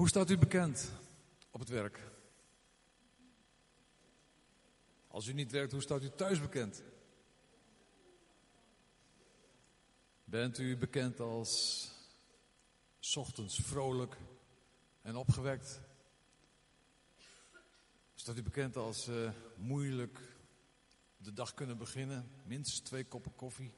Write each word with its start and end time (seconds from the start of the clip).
Hoe 0.00 0.08
staat 0.08 0.30
u 0.30 0.38
bekend 0.38 0.92
op 1.50 1.60
het 1.60 1.68
werk? 1.68 2.10
Als 5.08 5.26
u 5.26 5.32
niet 5.32 5.52
werkt, 5.52 5.72
hoe 5.72 5.80
staat 5.80 6.02
u 6.02 6.10
thuis 6.10 6.40
bekend? 6.40 6.82
Bent 10.24 10.58
u 10.58 10.76
bekend 10.76 11.20
als 11.20 11.50
's 13.00 13.16
ochtends 13.16 13.60
vrolijk 13.62 14.16
en 15.02 15.16
opgewekt? 15.16 15.80
Staat 18.14 18.36
u 18.36 18.42
bekend 18.42 18.76
als 18.76 19.08
uh, 19.08 19.30
moeilijk 19.56 20.18
de 21.16 21.32
dag 21.32 21.54
kunnen 21.54 21.78
beginnen? 21.78 22.30
Minstens 22.44 22.80
twee 22.80 23.04
koppen 23.04 23.34
koffie? 23.34 23.72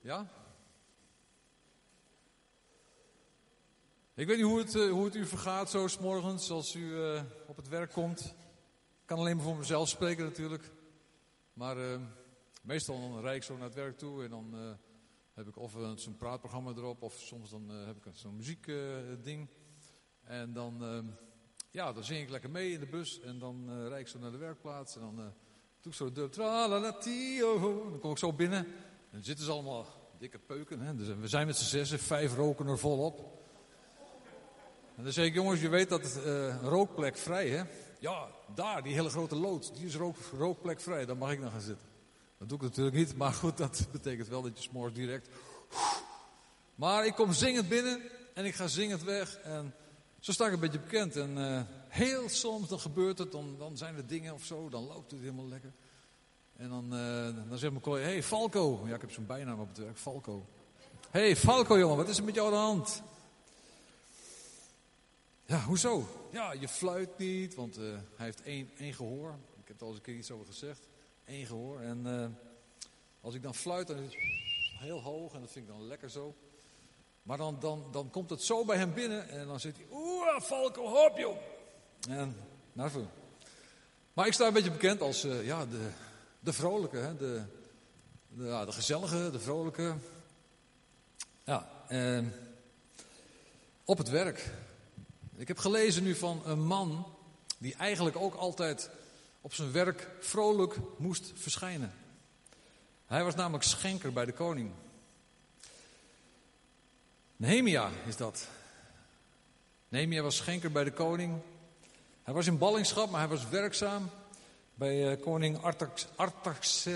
Ja? 0.00 0.43
Ik 4.16 4.26
weet 4.26 4.36
niet 4.36 4.46
hoe 4.46 4.58
het, 4.58 4.74
uh, 4.74 4.90
hoe 4.90 5.04
het 5.04 5.14
u 5.14 5.26
vergaat 5.26 5.70
zo 5.70 5.88
morgens 6.00 6.50
als 6.50 6.74
u 6.74 6.80
uh, 6.80 7.22
op 7.46 7.56
het 7.56 7.68
werk 7.68 7.92
komt. 7.92 8.20
Ik 9.00 9.06
kan 9.06 9.18
alleen 9.18 9.36
maar 9.36 9.44
voor 9.44 9.56
mezelf 9.56 9.88
spreken 9.88 10.24
natuurlijk. 10.24 10.70
Maar 11.52 12.00
meestal 12.62 13.00
dan 13.00 13.20
rijd 13.20 13.36
ik 13.36 13.42
zo 13.42 13.54
naar 13.54 13.64
het 13.64 13.74
werk 13.74 13.98
toe 13.98 14.24
en 14.24 14.30
dan 14.30 14.76
heb 15.32 15.48
ik 15.48 15.56
of 15.56 15.76
zo'n 15.94 16.16
praatprogramma 16.16 16.70
erop 16.70 17.02
of 17.02 17.14
soms 17.14 17.50
dan 17.50 17.68
heb 17.68 17.96
ik 17.96 18.12
zo'n 18.12 18.36
muziekding. 18.36 19.48
en 20.24 20.52
dan 20.52 20.82
ja, 21.70 21.92
dan 21.92 22.04
zing 22.04 22.22
ik 22.22 22.30
lekker 22.30 22.50
mee 22.50 22.72
in 22.72 22.80
de 22.80 22.86
bus 22.86 23.20
en 23.20 23.38
dan 23.38 23.66
uh, 23.68 23.88
rijd 23.88 24.00
ik 24.00 24.08
zo 24.08 24.18
naar 24.18 24.30
de 24.30 24.38
werkplaats. 24.38 24.94
En 24.94 25.00
dan 25.00 25.14
doe 25.80 25.92
ik 25.92 25.94
zo 25.94 26.12
de 26.12 26.28
tralalatio. 26.28 27.60
Dan 27.90 27.98
kom 27.98 28.10
ik 28.10 28.18
zo 28.18 28.32
binnen 28.32 28.64
en 28.64 29.10
dan 29.10 29.22
zitten 29.24 29.44
ze 29.44 29.50
allemaal 29.50 29.86
dikke 30.18 30.38
peuken. 30.38 30.80
Hè? 30.80 30.94
Dus 30.94 31.08
we 31.08 31.28
zijn 31.28 31.46
met 31.46 31.56
z'n 31.56 31.64
zessen, 31.64 31.98
vijf 31.98 32.36
roken 32.36 32.66
er 32.66 32.78
volop. 32.78 33.42
En 34.96 35.04
dan 35.04 35.12
zeg 35.12 35.24
ik, 35.24 35.34
jongens, 35.34 35.60
je 35.60 35.68
weet 35.68 35.88
dat 35.88 36.20
uh, 36.26 36.62
rookplek 36.62 37.16
vrij, 37.16 37.48
hè? 37.48 37.62
Ja, 37.98 38.28
daar, 38.54 38.82
die 38.82 38.94
hele 38.94 39.08
grote 39.08 39.36
lood, 39.36 39.74
die 39.76 39.86
is 39.86 39.96
rook, 39.96 40.16
rookplek 40.38 40.80
vrij, 40.80 41.06
daar 41.06 41.16
mag 41.16 41.32
ik 41.32 41.40
dan 41.40 41.50
gaan 41.50 41.60
zitten. 41.60 41.86
Dat 42.38 42.48
doe 42.48 42.58
ik 42.58 42.64
natuurlijk 42.64 42.96
niet, 42.96 43.16
maar 43.16 43.32
goed, 43.32 43.56
dat 43.56 43.86
betekent 43.92 44.28
wel 44.28 44.42
dat 44.42 44.56
je 44.56 44.62
s'morgens 44.62 44.94
direct... 44.94 45.28
Maar 46.74 47.06
ik 47.06 47.14
kom 47.14 47.32
zingend 47.32 47.68
binnen 47.68 48.00
en 48.34 48.44
ik 48.44 48.54
ga 48.54 48.66
zingend 48.66 49.02
weg 49.02 49.38
en... 49.38 49.74
Zo 50.24 50.32
sta 50.32 50.46
ik 50.46 50.52
een 50.52 50.60
beetje 50.60 50.80
bekend. 50.80 51.16
En 51.16 51.38
uh, 51.38 51.60
heel 51.88 52.28
soms 52.28 52.68
dan 52.68 52.80
gebeurt 52.80 53.18
het, 53.18 53.32
dan, 53.32 53.56
dan 53.58 53.76
zijn 53.76 53.96
er 53.96 54.06
dingen 54.06 54.34
of 54.34 54.44
zo, 54.44 54.68
dan 54.68 54.86
loopt 54.86 55.10
het 55.10 55.20
helemaal 55.20 55.48
lekker. 55.48 55.72
En 56.56 56.68
dan, 56.68 56.84
uh, 56.84 57.48
dan 57.48 57.58
zegt 57.58 57.72
mijn 57.72 57.84
collega, 57.84 58.06
hey 58.06 58.22
Falco. 58.22 58.82
Ja, 58.86 58.94
ik 58.94 59.00
heb 59.00 59.10
zo'n 59.10 59.26
bijnaam 59.26 59.60
op 59.60 59.68
het 59.68 59.78
werk, 59.78 59.98
Falco. 59.98 60.46
hey 61.10 61.36
Falco 61.36 61.78
jongen, 61.78 61.96
wat 61.96 62.08
is 62.08 62.18
er 62.18 62.24
met 62.24 62.34
jou 62.34 62.46
aan 62.46 62.52
de 62.52 62.58
hand? 62.58 63.02
Ja, 65.46 65.60
hoezo? 65.60 66.08
Ja, 66.30 66.52
je 66.52 66.68
fluit 66.68 67.18
niet, 67.18 67.54
want 67.54 67.78
uh, 67.78 67.84
hij 68.16 68.26
heeft 68.26 68.42
één, 68.42 68.70
één 68.78 68.94
gehoor. 68.94 69.38
Ik 69.60 69.68
heb 69.68 69.76
er 69.76 69.82
al 69.82 69.88
eens 69.88 69.96
een 69.96 70.04
keer 70.04 70.16
iets 70.16 70.30
over 70.30 70.46
gezegd. 70.46 70.88
Eén 71.24 71.46
gehoor. 71.46 71.80
En 71.80 72.06
als 73.20 73.34
ik 73.34 73.42
dan 73.42 73.54
fluit, 73.54 73.86
dan 73.86 73.98
is 73.98 74.14
het 74.14 74.22
heel 74.78 75.00
hoog 75.00 75.34
en 75.34 75.40
dat 75.40 75.50
vind 75.50 75.68
ik 75.68 75.72
dan 75.72 75.86
lekker 75.86 76.10
zo. 76.10 76.34
Maar 77.22 77.36
dan, 77.36 77.56
dan, 77.60 77.84
dan 77.90 78.10
komt 78.10 78.30
het 78.30 78.42
zo 78.42 78.64
bij 78.64 78.76
hem 78.76 78.94
binnen 78.94 79.28
en 79.28 79.46
dan 79.46 79.60
zit 79.60 79.76
hij, 79.76 79.86
oeh, 79.90 80.40
Falco, 80.40 80.86
hop 80.86 81.18
joh. 81.18 81.36
En, 82.08 82.36
nou 82.72 82.90
voor. 82.90 83.06
Maar 84.12 84.26
ik 84.26 84.32
sta 84.32 84.46
een 84.46 84.52
beetje 84.52 84.70
bekend 84.70 85.00
als 85.00 85.24
uh, 85.24 85.46
ja, 85.46 85.66
de, 85.66 85.90
de 86.40 86.52
vrolijke, 86.52 86.96
hè? 86.96 87.16
De, 87.16 87.42
de, 88.28 88.44
ja, 88.44 88.64
de 88.64 88.72
gezellige, 88.72 89.30
de 89.30 89.40
vrolijke. 89.40 89.94
Ja, 91.44 91.68
en 91.88 92.32
op 93.84 93.98
het 93.98 94.08
werk. 94.08 94.50
Ik 95.36 95.48
heb 95.48 95.58
gelezen 95.58 96.02
nu 96.02 96.14
van 96.14 96.42
een 96.44 96.66
man 96.66 97.06
die 97.58 97.74
eigenlijk 97.74 98.16
ook 98.16 98.34
altijd 98.34 98.90
op 99.40 99.54
zijn 99.54 99.72
werk 99.72 100.08
vrolijk 100.20 100.76
moest 100.96 101.32
verschijnen. 101.34 101.92
Hij 103.06 103.24
was 103.24 103.34
namelijk 103.34 103.64
schenker 103.64 104.12
bij 104.12 104.24
de 104.24 104.32
koning. 104.32 104.70
Nehemia 107.36 107.90
is 108.06 108.16
dat. 108.16 108.48
Nehemia 109.88 110.22
was 110.22 110.36
schenker 110.36 110.72
bij 110.72 110.84
de 110.84 110.92
koning. 110.92 111.40
Hij 112.22 112.34
was 112.34 112.46
in 112.46 112.58
ballingschap, 112.58 113.10
maar 113.10 113.20
hij 113.20 113.28
was 113.28 113.48
werkzaam 113.48 114.10
bij 114.74 115.10
uh, 115.10 115.22
koning 115.22 115.62
Artax, 115.62 116.06
Artax, 116.16 116.86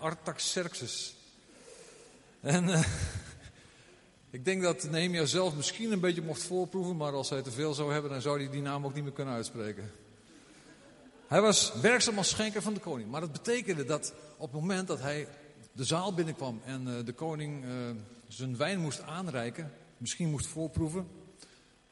Artaxerxes. 0.00 1.14
En 2.40 2.68
uh, 2.68 2.84
ik 4.32 4.44
denk 4.44 4.62
dat 4.62 4.90
Nehemia 4.90 5.24
zelf 5.24 5.54
misschien 5.54 5.92
een 5.92 6.00
beetje 6.00 6.22
mocht 6.22 6.42
voorproeven, 6.42 6.96
maar 6.96 7.12
als 7.12 7.30
hij 7.30 7.42
te 7.42 7.50
veel 7.50 7.74
zou 7.74 7.92
hebben, 7.92 8.10
dan 8.10 8.20
zou 8.20 8.40
hij 8.40 8.50
die 8.50 8.62
naam 8.62 8.84
ook 8.84 8.94
niet 8.94 9.04
meer 9.04 9.12
kunnen 9.12 9.34
uitspreken. 9.34 9.92
Hij 11.26 11.40
was 11.40 11.72
werkzaam 11.80 12.18
als 12.18 12.28
schenker 12.28 12.62
van 12.62 12.74
de 12.74 12.80
koning. 12.80 13.10
Maar 13.10 13.20
dat 13.20 13.32
betekende 13.32 13.84
dat 13.84 14.14
op 14.36 14.52
het 14.52 14.60
moment 14.60 14.88
dat 14.88 15.00
hij 15.00 15.28
de 15.72 15.84
zaal 15.84 16.14
binnenkwam 16.14 16.60
en 16.64 16.88
uh, 16.88 17.04
de 17.04 17.12
koning 17.12 17.64
zijn 18.28 18.56
wijn 18.56 18.80
moest 18.80 19.02
aanreiken, 19.02 19.72
misschien 19.96 20.30
moest 20.30 20.46
voorproeven, 20.46 21.08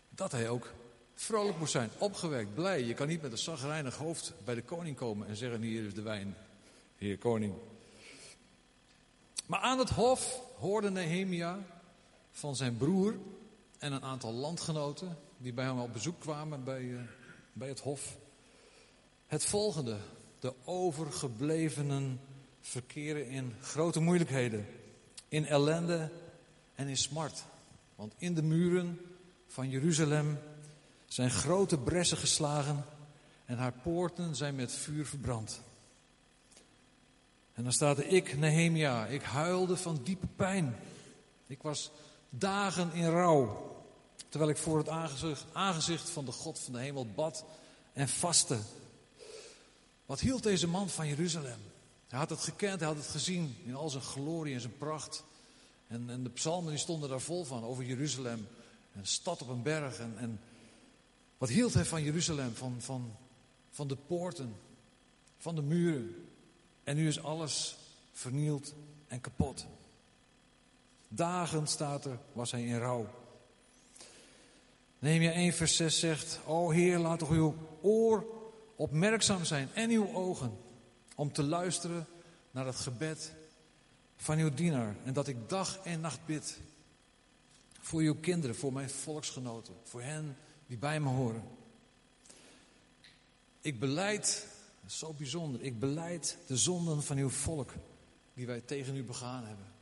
dat 0.08 0.32
hij 0.32 0.48
ook 0.48 0.72
vrolijk 1.14 1.58
moest 1.58 1.72
zijn, 1.72 1.90
opgewekt, 1.98 2.54
blij. 2.54 2.84
Je 2.84 2.94
kan 2.94 3.08
niet 3.08 3.22
met 3.22 3.32
een 3.32 3.38
zagrijnig 3.38 3.96
hoofd 3.96 4.32
bij 4.44 4.54
de 4.54 4.62
koning 4.62 4.96
komen 4.96 5.28
en 5.28 5.36
zeggen, 5.36 5.62
hier 5.62 5.84
is 5.84 5.94
de 5.94 6.02
wijn, 6.02 6.36
heer 6.96 7.18
koning. 7.18 7.54
Maar 9.46 9.60
aan 9.60 9.78
het 9.78 9.90
hof 9.90 10.40
hoorde 10.58 10.90
Nehemia 10.90 11.58
van 12.40 12.56
zijn 12.56 12.76
broer 12.76 13.14
en 13.78 13.92
een 13.92 14.02
aantal 14.02 14.32
landgenoten 14.32 15.16
die 15.38 15.52
bij 15.52 15.64
hem 15.64 15.80
op 15.80 15.92
bezoek 15.92 16.20
kwamen 16.20 16.64
bij, 16.64 16.82
uh, 16.82 17.00
bij 17.52 17.68
het 17.68 17.80
hof. 17.80 18.16
Het 19.26 19.44
volgende, 19.44 19.96
de 20.38 20.54
overgeblevenen 20.64 22.20
verkeren 22.60 23.28
in 23.28 23.54
grote 23.60 24.00
moeilijkheden, 24.00 24.66
in 25.28 25.46
ellende 25.46 26.10
en 26.74 26.88
in 26.88 26.96
smart. 26.96 27.44
Want 27.94 28.14
in 28.18 28.34
de 28.34 28.42
muren 28.42 29.00
van 29.46 29.68
Jeruzalem 29.68 30.38
zijn 31.06 31.30
grote 31.30 31.78
bressen 31.78 32.18
geslagen 32.18 32.84
en 33.44 33.56
haar 33.56 33.74
poorten 33.82 34.36
zijn 34.36 34.54
met 34.54 34.72
vuur 34.72 35.06
verbrand. 35.06 35.60
En 37.52 37.62
dan 37.62 37.72
staat 37.72 37.98
er, 37.98 38.06
ik, 38.06 38.38
Nehemia, 38.38 39.06
ik 39.06 39.22
huilde 39.22 39.76
van 39.76 40.00
diepe 40.02 40.26
pijn. 40.26 40.76
Ik 41.46 41.62
was 41.62 41.90
dagen 42.30 42.92
in 42.92 43.10
rouw, 43.10 43.70
terwijl 44.28 44.50
ik 44.50 44.56
voor 44.56 44.78
het 44.78 44.88
aangezicht, 44.88 45.44
aangezicht 45.52 46.10
van 46.10 46.24
de 46.24 46.32
God 46.32 46.58
van 46.58 46.72
de 46.72 46.78
hemel 46.78 47.06
bad 47.06 47.44
en 47.92 48.08
vastte. 48.08 48.58
Wat 50.06 50.20
hield 50.20 50.42
deze 50.42 50.68
man 50.68 50.88
van 50.88 51.08
Jeruzalem? 51.08 51.58
Hij 52.08 52.18
had 52.18 52.30
het 52.30 52.40
gekend, 52.40 52.80
hij 52.80 52.88
had 52.88 52.96
het 52.96 53.06
gezien 53.06 53.56
in 53.64 53.74
al 53.74 53.90
zijn 53.90 54.02
glorie 54.02 54.54
en 54.54 54.60
zijn 54.60 54.78
pracht. 54.78 55.24
En, 55.86 56.10
en 56.10 56.22
de 56.22 56.30
psalmen 56.30 56.70
die 56.70 56.80
stonden 56.80 57.08
daar 57.08 57.20
vol 57.20 57.44
van, 57.44 57.64
over 57.64 57.84
Jeruzalem. 57.84 58.48
Een 58.94 59.06
stad 59.06 59.42
op 59.42 59.48
een 59.48 59.62
berg. 59.62 59.98
En, 59.98 60.14
en 60.18 60.40
wat 61.38 61.48
hield 61.48 61.74
hij 61.74 61.84
van 61.84 62.02
Jeruzalem? 62.02 62.54
Van, 62.54 62.76
van, 62.78 63.16
van 63.70 63.88
de 63.88 63.96
poorten, 63.96 64.54
van 65.38 65.54
de 65.54 65.62
muren. 65.62 66.28
En 66.84 66.96
nu 66.96 67.08
is 67.08 67.22
alles 67.22 67.76
vernield 68.12 68.74
en 69.06 69.20
kapot. 69.20 69.66
Dagen 71.12 71.66
staat 71.66 72.04
er, 72.04 72.18
was 72.32 72.50
hij 72.50 72.64
in 72.64 72.78
rouw. 72.78 73.08
Nehemia 74.98 75.32
1 75.32 75.52
vers 75.52 75.76
6 75.76 75.98
zegt, 75.98 76.40
O 76.46 76.70
Heer, 76.70 76.98
laat 76.98 77.18
toch 77.18 77.30
uw 77.30 77.54
oor 77.80 78.24
opmerkzaam 78.76 79.44
zijn 79.44 79.68
en 79.74 79.90
uw 79.90 80.14
ogen 80.14 80.58
om 81.14 81.32
te 81.32 81.42
luisteren 81.42 82.06
naar 82.50 82.66
het 82.66 82.76
gebed 82.76 83.32
van 84.16 84.38
uw 84.38 84.54
dienaar. 84.54 84.96
En 85.04 85.12
dat 85.12 85.28
ik 85.28 85.48
dag 85.48 85.78
en 85.84 86.00
nacht 86.00 86.26
bid 86.26 86.58
voor 87.80 88.00
uw 88.00 88.14
kinderen, 88.14 88.56
voor 88.56 88.72
mijn 88.72 88.90
volksgenoten, 88.90 89.74
voor 89.84 90.02
hen 90.02 90.36
die 90.66 90.78
bij 90.78 91.00
me 91.00 91.08
horen. 91.08 91.42
Ik 93.60 93.80
beleid, 93.80 94.46
zo 94.86 95.12
bijzonder, 95.12 95.62
ik 95.62 95.78
beleid 95.78 96.36
de 96.46 96.56
zonden 96.56 97.02
van 97.02 97.16
uw 97.16 97.30
volk 97.30 97.72
die 98.34 98.46
wij 98.46 98.60
tegen 98.60 98.96
u 98.96 99.04
begaan 99.04 99.44
hebben. 99.44 99.79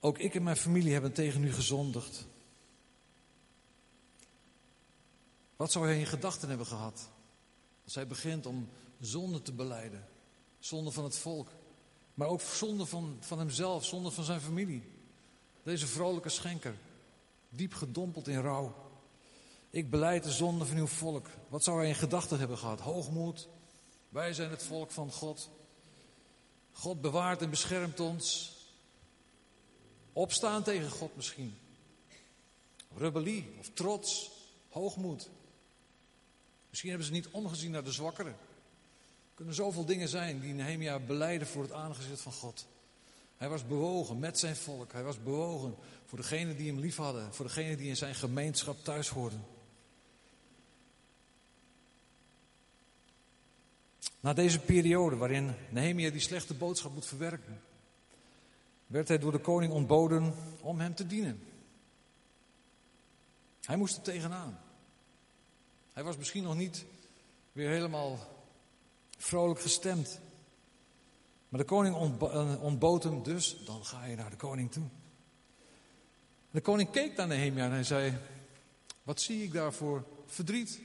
Ook 0.00 0.18
ik 0.18 0.34
en 0.34 0.42
mijn 0.42 0.56
familie 0.56 0.92
hebben 0.92 1.12
tegen 1.12 1.44
u 1.44 1.52
gezondigd. 1.52 2.26
Wat 5.56 5.72
zou 5.72 5.86
hij 5.86 5.98
in 5.98 6.06
gedachten 6.06 6.48
hebben 6.48 6.66
gehad 6.66 7.08
als 7.84 7.94
hij 7.94 8.06
begint 8.06 8.46
om 8.46 8.68
zonde 9.00 9.42
te 9.42 9.52
beleiden? 9.52 10.08
Zonde 10.58 10.90
van 10.90 11.04
het 11.04 11.16
volk. 11.16 11.48
Maar 12.14 12.28
ook 12.28 12.40
zonde 12.40 12.86
van, 12.86 13.16
van 13.20 13.38
hemzelf, 13.38 13.84
zonde 13.84 14.10
van 14.10 14.24
zijn 14.24 14.40
familie. 14.40 14.82
Deze 15.62 15.86
vrolijke 15.86 16.28
schenker, 16.28 16.74
diep 17.48 17.74
gedompeld 17.74 18.28
in 18.28 18.40
rouw. 18.40 18.74
Ik 19.70 19.90
beleid 19.90 20.24
de 20.24 20.30
zonde 20.30 20.64
van 20.64 20.76
uw 20.76 20.86
volk. 20.86 21.28
Wat 21.48 21.64
zou 21.64 21.78
hij 21.78 21.88
in 21.88 21.94
gedachten 21.94 22.38
hebben 22.38 22.58
gehad? 22.58 22.80
Hoogmoed. 22.80 23.48
Wij 24.08 24.32
zijn 24.32 24.50
het 24.50 24.62
volk 24.62 24.90
van 24.90 25.12
God. 25.12 25.50
God 26.72 27.00
bewaart 27.00 27.42
en 27.42 27.50
beschermt 27.50 28.00
ons. 28.00 28.58
Opstaan 30.20 30.62
tegen 30.62 30.90
God 30.90 31.16
misschien. 31.16 31.58
rebellie 32.96 33.48
of 33.58 33.70
trots, 33.74 34.30
hoogmoed. 34.68 35.28
Misschien 36.68 36.90
hebben 36.90 37.08
ze 37.08 37.12
niet 37.12 37.28
omgezien 37.28 37.70
naar 37.70 37.84
de 37.84 37.92
zwakkeren. 37.92 38.32
Er 38.32 39.34
kunnen 39.34 39.54
zoveel 39.54 39.84
dingen 39.84 40.08
zijn 40.08 40.40
die 40.40 40.54
Nehemia 40.54 40.98
beleiden 40.98 41.46
voor 41.46 41.62
het 41.62 41.72
aangezicht 41.72 42.20
van 42.20 42.32
God. 42.32 42.66
Hij 43.36 43.48
was 43.48 43.66
bewogen 43.66 44.18
met 44.18 44.38
zijn 44.38 44.56
volk. 44.56 44.92
Hij 44.92 45.02
was 45.02 45.22
bewogen 45.22 45.76
voor 46.06 46.18
degenen 46.18 46.56
die 46.56 46.66
hem 46.66 46.80
lief 46.80 46.96
hadden. 46.96 47.34
Voor 47.34 47.46
degenen 47.46 47.76
die 47.76 47.88
in 47.88 47.96
zijn 47.96 48.14
gemeenschap 48.14 48.84
thuis 48.84 49.08
hoorden. 49.08 49.44
Na 54.20 54.32
deze 54.32 54.58
periode 54.58 55.16
waarin 55.16 55.54
Nehemia 55.70 56.10
die 56.10 56.20
slechte 56.20 56.54
boodschap 56.54 56.94
moet 56.94 57.06
verwerken, 57.06 57.60
werd 58.90 59.08
hij 59.08 59.18
door 59.18 59.32
de 59.32 59.38
koning 59.38 59.72
ontboden 59.72 60.34
om 60.60 60.80
hem 60.80 60.94
te 60.94 61.06
dienen. 61.06 61.42
Hij 63.60 63.76
moest 63.76 63.96
er 63.96 64.02
tegenaan. 64.02 64.58
Hij 65.92 66.04
was 66.04 66.16
misschien 66.16 66.42
nog 66.42 66.56
niet 66.56 66.84
weer 67.52 67.68
helemaal 67.68 68.18
vrolijk 69.18 69.60
gestemd. 69.60 70.20
Maar 71.48 71.60
de 71.60 71.66
koning 71.66 72.20
eh, 72.20 72.62
ontbood 72.62 73.02
hem, 73.02 73.22
dus 73.22 73.64
dan 73.64 73.84
ga 73.84 74.04
je 74.04 74.16
naar 74.16 74.30
de 74.30 74.36
koning 74.36 74.72
toe. 74.72 74.84
De 76.50 76.60
koning 76.60 76.90
keek 76.90 77.16
naar 77.16 77.26
Nehemia 77.26 77.64
en 77.64 77.70
hij 77.70 77.84
zei: 77.84 78.18
Wat 79.02 79.20
zie 79.20 79.42
ik 79.42 79.52
daar 79.52 79.72
voor 79.72 80.04
verdriet? 80.26 80.80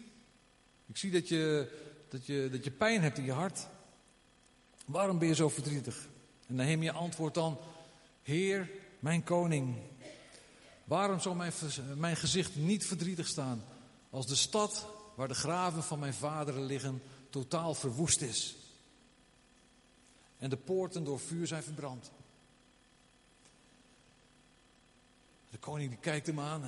Ik 0.85 0.97
zie 0.97 1.11
dat 1.11 1.27
je, 1.27 1.71
dat, 2.09 2.25
je, 2.25 2.49
dat 2.51 2.63
je 2.63 2.71
pijn 2.71 3.01
hebt 3.01 3.17
in 3.17 3.25
je 3.25 3.31
hart. 3.31 3.67
Waarom 4.85 5.19
ben 5.19 5.27
je 5.27 5.35
zo 5.35 5.49
verdrietig? 5.49 6.07
En 6.47 6.55
Nehemia 6.55 6.93
antwoordt 6.93 7.35
dan: 7.35 7.57
Heer, 8.25 8.69
mijn 8.99 9.23
koning, 9.23 9.75
waarom 10.83 11.19
zou 11.19 11.35
mijn, 11.35 11.53
mijn 11.95 12.15
gezicht 12.15 12.55
niet 12.55 12.85
verdrietig 12.85 13.27
staan 13.27 13.63
als 14.09 14.27
de 14.27 14.35
stad 14.35 14.87
waar 15.15 15.27
de 15.27 15.33
graven 15.33 15.83
van 15.83 15.99
mijn 15.99 16.13
vaderen 16.13 16.63
liggen 16.63 17.01
totaal 17.29 17.73
verwoest 17.73 18.21
is 18.21 18.55
en 20.37 20.49
de 20.49 20.57
poorten 20.57 21.03
door 21.03 21.19
vuur 21.19 21.47
zijn 21.47 21.63
verbrand? 21.63 22.11
De 25.49 25.57
koning 25.57 25.89
die 25.89 25.99
kijkt 25.99 26.27
hem 26.27 26.39
aan 26.39 26.63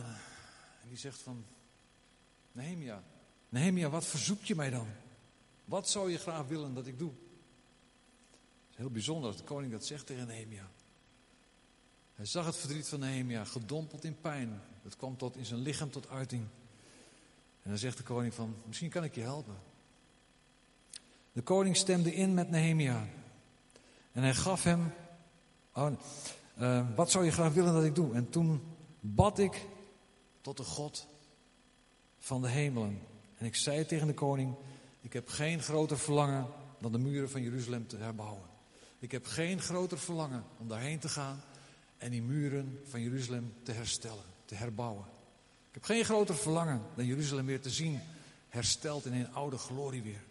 en 0.81 0.87
die 0.87 0.97
zegt 0.97 1.19
van, 1.19 1.45
Nehemia, 2.51 3.03
Nehemia, 3.49 3.89
wat 3.89 4.05
verzoek 4.05 4.43
je 4.43 4.55
mij 4.55 4.69
dan? 4.69 4.87
Wat 5.65 5.89
zou 5.89 6.11
je 6.11 6.17
graag 6.17 6.47
willen 6.47 6.73
dat 6.73 6.87
ik 6.87 6.99
doe? 6.99 7.11
Het 7.11 8.69
is 8.71 8.77
heel 8.77 8.89
bijzonder 8.89 9.29
als 9.29 9.37
de 9.37 9.43
koning 9.43 9.71
dat 9.71 9.85
zegt 9.85 10.05
tegen 10.05 10.27
Nehemia. 10.27 10.69
Hij 12.17 12.25
zag 12.25 12.45
het 12.45 12.55
verdriet 12.55 12.87
van 12.87 12.99
Nehemia, 12.99 13.43
gedompeld 13.43 14.03
in 14.03 14.21
pijn. 14.21 14.61
Het 14.83 14.95
kwam 14.95 15.17
tot 15.17 15.35
in 15.35 15.45
zijn 15.45 15.59
lichaam 15.59 15.91
tot 15.91 16.09
uiting. 16.09 16.41
En 17.63 17.69
dan 17.69 17.77
zegt 17.77 17.97
de 17.97 18.03
koning 18.03 18.33
van, 18.33 18.55
misschien 18.65 18.89
kan 18.89 19.03
ik 19.03 19.15
je 19.15 19.21
helpen. 19.21 19.55
De 21.31 21.41
koning 21.41 21.75
stemde 21.75 22.13
in 22.13 22.33
met 22.33 22.49
Nehemia. 22.49 23.07
En 24.11 24.21
hij 24.21 24.33
gaf 24.33 24.63
hem, 24.63 24.93
oh, 25.73 25.91
uh, 26.59 26.85
wat 26.95 27.11
zou 27.11 27.25
je 27.25 27.31
graag 27.31 27.53
willen 27.53 27.73
dat 27.73 27.83
ik 27.83 27.95
doe? 27.95 28.13
En 28.13 28.29
toen 28.29 28.61
bad 28.99 29.39
ik 29.39 29.65
tot 30.41 30.57
de 30.57 30.63
God 30.63 31.07
van 32.19 32.41
de 32.41 32.49
hemelen. 32.49 33.01
En 33.35 33.45
ik 33.45 33.55
zei 33.55 33.85
tegen 33.85 34.07
de 34.07 34.13
koning, 34.13 34.55
ik 35.01 35.13
heb 35.13 35.29
geen 35.29 35.61
groter 35.61 35.97
verlangen 35.99 36.47
dan 36.79 36.91
de 36.91 36.97
muren 36.97 37.29
van 37.29 37.41
Jeruzalem 37.41 37.87
te 37.87 37.97
herbouwen. 37.97 38.45
Ik 38.99 39.11
heb 39.11 39.25
geen 39.25 39.61
groter 39.61 39.99
verlangen 39.99 40.43
om 40.57 40.67
daarheen 40.67 40.99
te 40.99 41.09
gaan 41.09 41.43
en 41.97 42.11
die 42.11 42.21
muren 42.21 42.79
van 42.83 43.01
Jeruzalem 43.01 43.53
te 43.63 43.71
herstellen, 43.71 44.23
te 44.45 44.55
herbouwen. 44.55 45.05
Ik 45.67 45.73
heb 45.73 45.83
geen 45.83 46.05
groter 46.05 46.35
verlangen 46.35 46.81
dan 46.95 47.05
Jeruzalem 47.05 47.45
weer 47.45 47.61
te 47.61 47.69
zien 47.69 47.99
hersteld 48.49 49.05
in 49.05 49.13
een 49.13 49.33
oude 49.33 49.57
glorie 49.57 50.01
weer. 50.01 50.23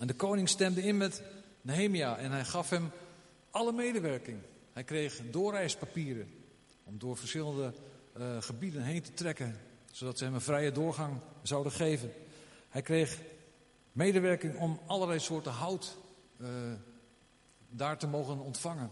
En 0.00 0.06
de 0.06 0.14
koning 0.14 0.48
stemde 0.48 0.82
in 0.82 0.96
met 0.96 1.22
Nehemia 1.60 2.16
en 2.16 2.30
hij 2.30 2.44
gaf 2.44 2.70
hem 2.70 2.90
alle 3.50 3.72
medewerking. 3.72 4.38
Hij 4.72 4.84
kreeg 4.84 5.20
doorreispapieren 5.30 6.28
om 6.84 6.98
door 6.98 7.16
verschillende 7.16 7.74
uh, 8.18 8.42
gebieden 8.42 8.82
heen 8.82 9.02
te 9.02 9.14
trekken, 9.14 9.60
zodat 9.92 10.18
ze 10.18 10.24
hem 10.24 10.34
een 10.34 10.40
vrije 10.40 10.72
doorgang 10.72 11.20
zouden 11.42 11.72
geven. 11.72 12.12
Hij 12.68 12.82
kreeg 12.82 13.18
medewerking 13.92 14.56
om 14.58 14.80
allerlei 14.86 15.18
soorten 15.18 15.52
hout 15.52 15.96
uh, 16.40 16.48
daar 17.68 17.98
te 17.98 18.06
mogen 18.06 18.38
ontvangen. 18.38 18.90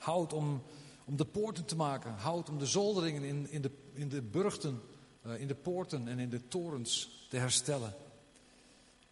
Hout 0.00 0.32
om, 0.32 0.62
om 1.04 1.16
de 1.16 1.24
poorten 1.24 1.64
te 1.64 1.76
maken. 1.76 2.12
Hout 2.12 2.48
om 2.48 2.58
de 2.58 2.66
zolderingen 2.66 3.22
in, 3.22 3.50
in, 3.50 3.62
de, 3.62 3.70
in 3.92 4.08
de 4.08 4.22
burchten, 4.22 4.80
uh, 5.26 5.40
in 5.40 5.46
de 5.46 5.54
poorten 5.54 6.08
en 6.08 6.18
in 6.18 6.30
de 6.30 6.48
torens 6.48 7.26
te 7.28 7.36
herstellen. 7.36 7.94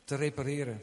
Te 0.05 0.15
repareren. 0.15 0.81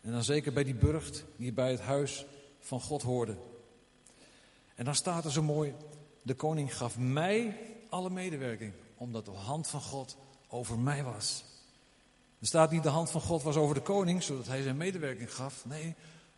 En 0.00 0.12
dan 0.12 0.24
zeker 0.24 0.52
bij 0.52 0.64
die 0.64 0.74
burcht 0.74 1.24
die 1.36 1.52
bij 1.52 1.70
het 1.70 1.80
huis 1.80 2.26
van 2.60 2.80
God 2.80 3.02
hoorde. 3.02 3.36
En 4.74 4.84
dan 4.84 4.94
staat 4.94 5.24
er 5.24 5.32
zo 5.32 5.42
mooi, 5.42 5.74
de 6.22 6.34
koning 6.34 6.76
gaf 6.76 6.98
mij 6.98 7.58
alle 7.88 8.10
medewerking, 8.10 8.72
omdat 8.96 9.24
de 9.24 9.30
hand 9.30 9.66
van 9.66 9.80
God 9.80 10.16
over 10.48 10.78
mij 10.78 11.02
was. 11.04 11.44
Er 12.38 12.46
staat 12.46 12.70
niet 12.70 12.82
de 12.82 12.88
hand 12.88 13.10
van 13.10 13.20
God 13.20 13.42
was 13.42 13.56
over 13.56 13.74
de 13.74 13.82
koning, 13.82 14.22
zodat 14.22 14.46
hij 14.46 14.62
zijn 14.62 14.76
medewerking 14.76 15.34
gaf. 15.34 15.64
Nee, 15.64 15.94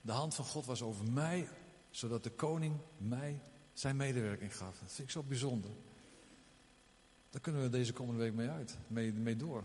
de 0.08 0.14
hand 0.14 0.34
van 0.34 0.44
God 0.44 0.66
was 0.66 0.82
over 0.82 1.04
mij, 1.12 1.48
zodat 1.90 2.22
de 2.22 2.30
koning 2.30 2.76
mij 2.96 3.40
zijn 3.72 3.96
medewerking 3.96 4.56
gaf. 4.56 4.78
Dat 4.78 4.92
vind 4.92 5.08
ik 5.08 5.10
zo 5.10 5.22
bijzonder. 5.22 5.70
Daar 7.30 7.40
kunnen 7.40 7.62
we 7.62 7.68
deze 7.68 7.92
komende 7.92 8.20
week 8.20 8.34
mee 8.34 8.48
uit, 8.48 8.76
mee, 8.86 9.12
mee 9.12 9.36
door. 9.36 9.64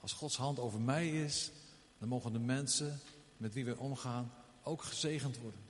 Als 0.00 0.12
Gods 0.12 0.36
hand 0.36 0.58
over 0.58 0.80
mij 0.80 1.10
is, 1.10 1.50
dan 1.98 2.08
mogen 2.08 2.32
de 2.32 2.38
mensen 2.38 3.00
met 3.36 3.54
wie 3.54 3.64
we 3.64 3.78
omgaan 3.78 4.32
ook 4.62 4.82
gezegend 4.82 5.38
worden. 5.38 5.60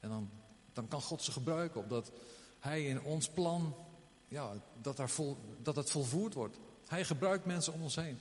En 0.00 0.08
dan, 0.08 0.30
dan 0.72 0.88
kan 0.88 1.02
God 1.02 1.22
ze 1.22 1.32
gebruiken, 1.32 1.80
opdat 1.80 2.12
Hij 2.58 2.84
in 2.84 3.02
ons 3.02 3.28
plan, 3.28 3.74
ja, 4.28 4.52
dat, 4.82 4.96
daar 4.96 5.10
vol, 5.10 5.36
dat 5.62 5.76
het 5.76 5.90
volvoerd 5.90 6.34
wordt. 6.34 6.58
Hij 6.86 7.04
gebruikt 7.04 7.44
mensen 7.44 7.72
om 7.72 7.82
ons 7.82 7.96
heen. 7.96 8.18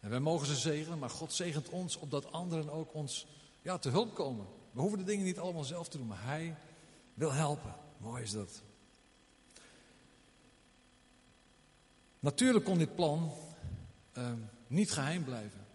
En 0.00 0.10
wij 0.10 0.20
mogen 0.20 0.46
ze 0.46 0.56
zegenen, 0.56 0.98
maar 0.98 1.10
God 1.10 1.32
zegent 1.32 1.68
ons 1.68 1.96
opdat 1.96 2.32
anderen 2.32 2.70
ook 2.70 2.94
ons 2.94 3.26
ja, 3.64 3.78
te 3.78 3.88
hulp 3.88 4.14
komen. 4.14 4.46
We 4.72 4.80
hoeven 4.80 4.98
de 4.98 5.04
dingen 5.04 5.24
niet 5.24 5.38
allemaal 5.38 5.64
zelf 5.64 5.88
te 5.88 5.98
doen, 5.98 6.06
maar 6.06 6.24
Hij 6.24 6.56
wil 7.14 7.32
helpen. 7.32 7.74
Mooi 7.96 8.22
is 8.22 8.30
dat. 8.30 8.62
Natuurlijk 12.18 12.64
kon 12.64 12.78
dit 12.78 12.94
plan 12.94 13.30
uh, 14.18 14.32
niet 14.66 14.92
geheim 14.92 15.24
blijven. 15.24 15.66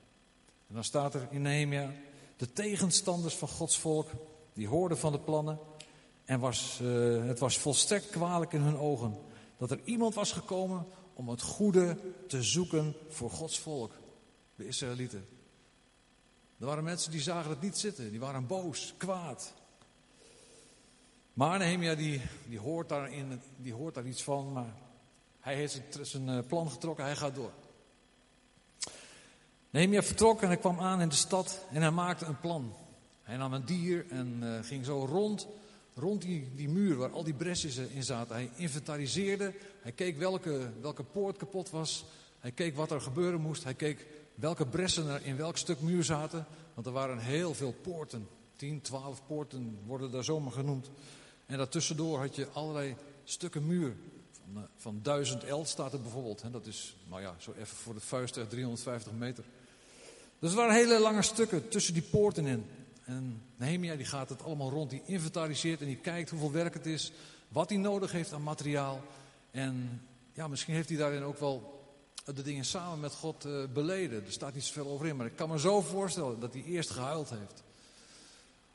En 0.67 0.73
dan 0.73 0.83
staat 0.83 1.13
er 1.13 1.27
in 1.31 1.41
Nehemia, 1.41 1.91
de 2.37 2.53
tegenstanders 2.53 3.35
van 3.35 3.47
Gods 3.47 3.77
volk, 3.77 4.09
die 4.53 4.67
hoorden 4.67 4.97
van 4.97 5.11
de 5.11 5.19
plannen. 5.19 5.59
En 6.25 6.39
was, 6.39 6.79
uh, 6.81 7.25
het 7.25 7.39
was 7.39 7.57
volstrekt 7.57 8.09
kwalijk 8.09 8.53
in 8.53 8.61
hun 8.61 8.77
ogen 8.77 9.17
dat 9.57 9.71
er 9.71 9.79
iemand 9.83 10.13
was 10.13 10.31
gekomen 10.31 10.85
om 11.13 11.29
het 11.29 11.41
goede 11.41 11.97
te 12.27 12.43
zoeken 12.43 12.95
voor 13.07 13.29
Gods 13.29 13.59
volk, 13.59 13.91
de 14.55 14.67
Israëlieten. 14.67 15.38
Er 16.59 16.65
waren 16.65 16.83
mensen 16.83 17.11
die 17.11 17.21
zagen 17.21 17.49
het 17.49 17.61
niet 17.61 17.77
zitten, 17.77 18.09
die 18.09 18.19
waren 18.19 18.47
boos, 18.47 18.93
kwaad. 18.97 19.53
Maar 21.33 21.59
Nehemia 21.59 21.95
die, 21.95 22.21
die, 22.47 22.59
hoort 22.59 22.93
die 23.57 23.73
hoort 23.73 23.95
daar 23.95 24.05
iets 24.05 24.23
van, 24.23 24.51
maar 24.51 24.73
hij 25.39 25.55
heeft 25.55 25.81
zijn, 26.01 26.29
eh, 26.29 26.39
plan 26.47 26.69
getrokken, 26.69 27.05
hij 27.05 27.15
gaat 27.15 27.35
door. 27.35 27.51
Nehemia 29.69 30.01
vertrok 30.01 30.41
en 30.41 30.47
hij 30.47 30.57
kwam 30.57 30.79
aan 30.79 31.01
in 31.01 31.09
de 31.09 31.15
stad 31.15 31.65
en 31.71 31.81
hij 31.81 31.91
maakte 31.91 32.25
een 32.25 32.39
plan. 32.39 32.73
Hij 33.21 33.37
nam 33.37 33.53
een 33.53 33.65
dier 33.65 34.05
en 34.09 34.39
uh, 34.43 34.63
ging 34.63 34.85
zo 34.85 35.05
rond, 35.05 35.47
rond 35.95 36.21
die, 36.21 36.51
die 36.55 36.69
muur 36.69 36.95
waar 36.95 37.11
al 37.11 37.23
die 37.23 37.33
bresjes 37.33 37.77
in 37.77 38.03
zaten. 38.03 38.35
Hij 38.35 38.49
inventariseerde, 38.55 39.53
hij 39.81 39.91
keek 39.91 40.17
welke, 40.17 40.71
welke 40.81 41.03
poort 41.03 41.37
kapot 41.37 41.69
was. 41.69 42.05
Hij 42.39 42.51
keek 42.51 42.75
wat 42.75 42.91
er 42.91 43.01
gebeuren 43.01 43.41
moest. 43.41 43.63
Hij 43.63 43.73
keek 43.73 44.05
welke 44.39 44.65
bressen 44.65 45.07
er 45.07 45.25
in 45.25 45.37
welk 45.37 45.57
stuk 45.57 45.81
muur 45.81 46.03
zaten. 46.03 46.45
Want 46.73 46.87
er 46.87 46.93
waren 46.93 47.19
heel 47.19 47.53
veel 47.53 47.75
poorten. 47.81 48.27
10, 48.55 48.81
12 48.81 49.21
poorten 49.27 49.79
worden 49.85 50.11
daar 50.11 50.23
zomaar 50.23 50.51
genoemd. 50.51 50.89
En 51.45 51.57
daartussendoor 51.57 52.19
had 52.19 52.35
je 52.35 52.47
allerlei 52.53 52.95
stukken 53.23 53.67
muur. 53.67 53.95
Van, 54.31 54.61
uh, 54.61 54.67
van 54.75 54.99
1000 55.01 55.49
L 55.49 55.63
staat 55.63 55.93
er 55.93 56.01
bijvoorbeeld. 56.01 56.43
Dat 56.51 56.65
is, 56.65 56.95
nou 57.09 57.21
ja, 57.21 57.35
zo 57.37 57.51
even 57.51 57.77
voor 57.77 57.93
de 57.93 57.99
vuist 57.99 58.33
350 58.49 59.11
meter. 59.13 59.43
Dus 60.39 60.51
er 60.51 60.57
waren 60.57 60.73
hele 60.73 60.99
lange 60.99 61.21
stukken 61.21 61.69
tussen 61.69 61.93
die 61.93 62.03
poorten 62.03 62.45
in. 62.45 62.65
En 63.05 63.41
Nehemia 63.55 63.95
die 63.95 64.05
gaat 64.05 64.29
het 64.29 64.43
allemaal 64.43 64.69
rond, 64.69 64.89
die 64.89 65.01
inventariseert 65.05 65.81
en 65.81 65.87
die 65.87 65.95
kijkt 65.95 66.29
hoeveel 66.29 66.51
werk 66.51 66.73
het 66.73 66.85
is, 66.85 67.11
wat 67.47 67.69
hij 67.69 67.77
nodig 67.77 68.11
heeft 68.11 68.33
aan 68.33 68.43
materiaal. 68.43 69.01
En 69.51 70.01
ja, 70.33 70.47
misschien 70.47 70.73
heeft 70.73 70.89
hij 70.89 70.97
daarin 70.97 71.23
ook 71.23 71.39
wel 71.39 71.78
de 72.25 72.41
dingen 72.41 72.65
samen 72.65 72.99
met 72.99 73.13
God 73.13 73.45
uh, 73.45 73.65
beleden. 73.73 74.25
Er 74.25 74.31
staat 74.31 74.53
niet 74.53 74.63
zoveel 74.63 74.87
over 74.87 75.07
in, 75.07 75.15
maar 75.15 75.25
ik 75.25 75.35
kan 75.35 75.49
me 75.49 75.59
zo 75.59 75.81
voorstellen 75.81 76.39
dat 76.39 76.53
hij 76.53 76.63
eerst 76.63 76.89
gehuild 76.89 77.29
heeft. 77.29 77.63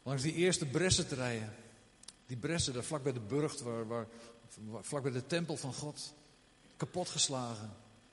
Langs 0.03 0.23
die 0.23 0.35
eerste 0.35 0.67
bressenterreinen. 0.67 1.55
Die 2.27 2.37
bressen 2.37 2.73
daar 2.73 2.85
vlak 2.85 3.03
bij 3.03 3.13
de 3.13 3.21
burcht, 3.21 3.61
waar, 3.61 3.87
waar 3.87 4.07
vlak 4.81 5.03
bij 5.03 5.13
de 5.13 5.27
tempel 5.27 5.57
van 5.57 5.75
God. 5.75 6.15
Kapotgeslagen. 6.77 7.71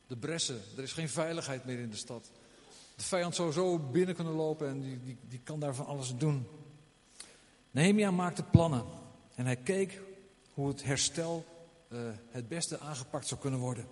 De 0.07 0.17
bressen. 0.17 0.61
Er 0.77 0.83
is 0.83 0.93
geen 0.93 1.09
veiligheid 1.09 1.65
meer 1.65 1.79
in 1.79 1.89
de 1.89 1.95
stad. 1.95 2.31
De 2.95 3.03
vijand 3.03 3.35
zou 3.35 3.51
zo 3.51 3.79
binnen 3.79 4.15
kunnen 4.15 4.33
lopen 4.33 4.67
en 4.67 4.81
die, 4.81 4.99
die, 5.03 5.17
die 5.27 5.39
kan 5.43 5.59
daar 5.59 5.75
van 5.75 5.85
alles 5.85 6.15
doen. 6.17 6.47
Nehemia 7.71 8.11
maakte 8.11 8.43
plannen. 8.43 8.85
En 9.35 9.45
hij 9.45 9.55
keek 9.55 10.01
hoe 10.53 10.67
het 10.67 10.83
herstel 10.83 11.45
uh, 11.89 11.99
het 12.29 12.47
beste 12.47 12.79
aangepakt 12.79 13.27
zou 13.27 13.41
kunnen 13.41 13.59
worden. 13.59 13.87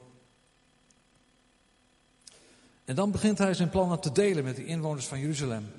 En 2.90 2.96
dan 2.96 3.12
begint 3.12 3.38
hij 3.38 3.54
zijn 3.54 3.70
plannen 3.70 4.00
te 4.00 4.12
delen 4.12 4.44
met 4.44 4.56
de 4.56 4.66
inwoners 4.66 5.08
van 5.08 5.20
Jeruzalem. 5.20 5.72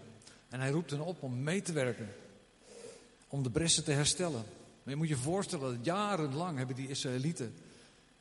En 0.49 0.61
hij 0.61 0.71
roept 0.71 0.91
hen 0.91 1.01
op 1.01 1.23
om 1.23 1.43
mee 1.43 1.63
te 1.63 1.73
werken. 1.73 2.09
Om 3.29 3.43
de 3.43 3.51
bressen 3.51 3.85
te 3.85 3.93
herstellen. 3.93 4.45
Maar 4.83 4.95
je 4.95 4.97
moet 4.97 5.09
je 5.09 5.17
voorstellen 5.17 5.77
dat 5.77 5.85
jarenlang 5.85 6.59
hebben 6.59 6.77
die 6.77 6.89
Israëlieten 6.89 7.55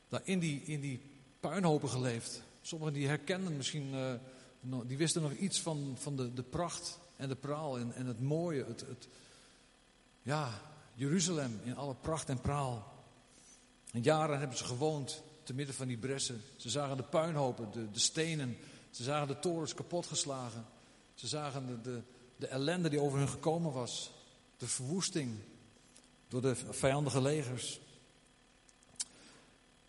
daar 0.08 0.20
in 0.24 0.38
die, 0.38 0.62
in 0.64 0.80
die 0.80 1.00
puinhopen 1.40 1.88
geleefd. 1.88 2.42
Sommigen 2.62 2.94
die 2.94 3.06
herkenden 3.06 3.56
misschien, 3.56 3.94
uh, 3.94 4.80
die 4.86 4.96
wisten 4.96 5.22
nog 5.22 5.32
iets 5.32 5.60
van, 5.60 5.94
van 5.98 6.16
de, 6.16 6.32
de 6.32 6.42
pracht 6.42 6.98
en 7.16 7.28
de 7.28 7.36
praal 7.36 7.78
en, 7.78 7.94
en 7.94 8.06
het 8.06 8.20
mooie. 8.20 8.64
Het, 8.64 8.80
het, 8.80 9.08
ja, 10.22 10.60
Jeruzalem 10.94 11.60
in 11.64 11.76
alle 11.76 11.94
pracht 11.94 12.28
en 12.28 12.40
praal. 12.40 12.92
En 13.92 14.02
jaren 14.02 14.38
hebben 14.38 14.56
ze 14.56 14.64
gewoond 14.64 15.22
te 15.42 15.54
midden 15.54 15.74
van 15.74 15.88
die 15.88 15.98
bressen. 15.98 16.42
Ze 16.56 16.70
zagen 16.70 16.96
de 16.96 17.02
puinhopen, 17.02 17.68
de, 17.72 17.90
de 17.90 17.98
stenen. 17.98 18.56
Ze 18.90 19.02
zagen 19.02 19.28
de 19.28 19.38
torens 19.38 19.74
kapotgeslagen. 19.74 20.66
Ze 21.14 21.26
zagen 21.26 21.66
de, 21.66 21.80
de, 21.80 22.02
de 22.36 22.46
ellende 22.46 22.88
die 22.88 23.00
over 23.00 23.18
hen 23.18 23.28
gekomen 23.28 23.72
was. 23.72 24.10
De 24.56 24.68
verwoesting 24.68 25.38
door 26.28 26.40
de 26.40 26.54
vijandige 26.70 27.20
legers. 27.20 27.80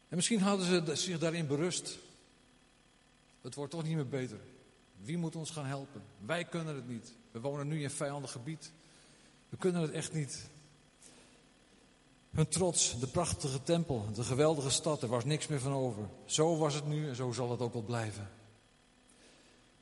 En 0.10 0.15
misschien 0.15 0.41
hadden 0.41 0.65
ze 0.65 0.96
zich 0.96 1.20
daarin 1.20 1.48
berust. 1.48 1.98
Het 3.41 3.55
wordt 3.55 3.72
toch 3.72 3.84
niet 3.84 3.96
meer 3.96 4.08
beter. 4.08 4.39
Wie 5.03 5.17
moet 5.17 5.36
ons 5.36 5.50
gaan 5.50 5.65
helpen? 5.65 6.01
Wij 6.25 6.46
kunnen 6.46 6.75
het 6.75 6.88
niet. 6.88 7.13
We 7.31 7.39
wonen 7.39 7.67
nu 7.67 7.81
in 7.81 7.89
vijandig 7.89 8.31
gebied. 8.31 8.72
We 9.50 9.58
kunnen 9.58 9.81
het 9.81 9.91
echt 9.91 10.13
niet. 10.13 10.50
Hun 12.31 12.48
trots, 12.48 13.00
de 13.00 13.08
prachtige 13.08 13.63
tempel, 13.63 14.05
de 14.13 14.24
geweldige 14.24 14.70
stad, 14.70 15.01
er 15.01 15.08
was 15.08 15.25
niks 15.25 15.48
meer 15.48 15.60
van 15.60 15.74
over. 15.74 16.10
Zo 16.25 16.58
was 16.58 16.74
het 16.74 16.88
nu 16.88 17.08
en 17.08 17.15
zo 17.15 17.31
zal 17.31 17.51
het 17.51 17.60
ook 17.60 17.74
wel 17.74 17.81
blijven. 17.81 18.29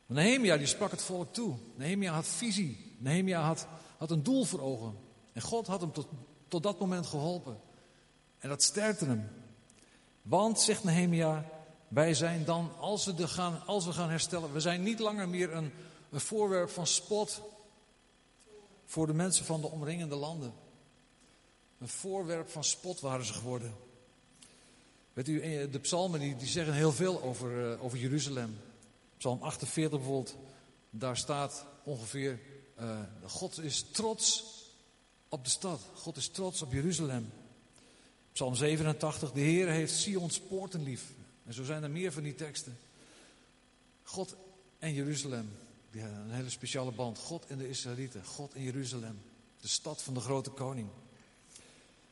Nehemia 0.10 0.58
die 0.58 0.68
sprak 0.68 0.92
het 0.92 1.02
volk 1.02 1.34
toe. 1.34 1.56
Nehemia 1.76 2.14
had 2.14 2.28
visie. 2.28 2.96
Nehemia 2.98 3.42
had, 3.42 3.68
had 3.98 4.12
een 4.12 4.24
doel 4.24 4.44
voor 4.44 4.62
ogen. 4.62 4.98
En 5.34 5.42
God 5.42 5.68
had 5.68 5.82
hem 5.82 5.92
tot, 5.92 6.08
tot 6.48 6.64
dat 6.64 6.80
moment 6.80 7.06
geholpen. 7.06 7.60
En 8.38 8.50
dat 8.50 8.64
sterkte 8.64 9.06
hem. 9.06 9.30
Want, 10.22 10.60
zegt 10.60 10.84
Nehemia, 10.84 11.46
wij 11.88 12.14
zijn 12.14 12.46
dan, 12.46 12.72
als 12.80 13.06
we, 13.06 13.28
gaan, 13.28 13.66
als 13.66 13.86
we 13.86 13.94
gaan 13.94 14.10
herstellen, 14.10 14.54
we 14.54 14.60
zijn 14.60 14.84
niet 14.84 15.00
langer 15.00 15.30
meer 15.30 15.54
een, 15.54 15.72
een 16.12 16.20
voorwerp 16.20 16.70
van 16.70 16.88
spot 16.88 17.42
voor 18.86 19.08
de 19.08 19.14
mensen 19.14 19.46
van 19.46 19.62
de 19.62 19.68
omringende 19.68 20.16
landen. 20.16 20.54
Een 21.80 21.88
voorwerp 21.88 22.50
van 22.50 22.64
spot 22.64 23.00
waren 23.00 23.26
ze 23.26 23.34
geworden. 23.34 23.76
Weet 25.14 25.28
u, 25.28 25.42
eh, 25.42 25.72
de 25.72 25.80
psalmen 25.80 26.20
die, 26.20 26.36
die 26.36 26.48
zeggen 26.48 26.74
heel 26.74 26.92
veel 26.92 27.22
over, 27.22 27.72
uh, 27.72 27.84
over 27.84 27.98
Jeruzalem. 27.98 28.58
Psalm 29.20 29.42
48 29.42 29.98
bijvoorbeeld, 30.00 30.36
daar 30.90 31.18
staat 31.18 31.66
ongeveer, 31.84 32.40
uh, 32.82 33.00
God 33.26 33.60
is 33.60 33.86
trots 33.92 34.44
op 35.30 35.44
de 35.44 35.50
stad. 35.50 35.82
God 35.94 36.18
is 36.18 36.30
trots 36.30 36.62
op 36.62 36.72
Jeruzalem. 36.72 37.32
Psalm 38.32 38.56
87, 38.56 39.32
de 39.32 39.40
Heer 39.40 39.68
heeft 39.68 39.94
Sions 39.94 40.40
poorten 40.40 40.84
lief. 40.84 41.14
En 41.46 41.54
zo 41.54 41.64
zijn 41.64 41.84
er 41.84 41.92
meer 41.92 42.12
van 42.12 42.24
die 42.24 42.36
teksten. 42.36 42.78
God 44.04 44.36
en 44.80 44.94
Jeruzalem, 44.94 45.52
die 45.92 46.02
een 46.02 46.32
hele 46.32 46.50
speciale 46.50 46.92
band. 46.92 47.20
God 47.20 47.46
en 47.48 47.58
de 47.58 47.70
Israëlieten, 47.70 48.26
God 48.26 48.54
en 48.54 48.64
Jeruzalem, 48.64 49.22
de 49.62 49.68
stad 49.68 50.02
van 50.02 50.14
de 50.14 50.20
grote 50.20 50.50
koning. 50.50 50.90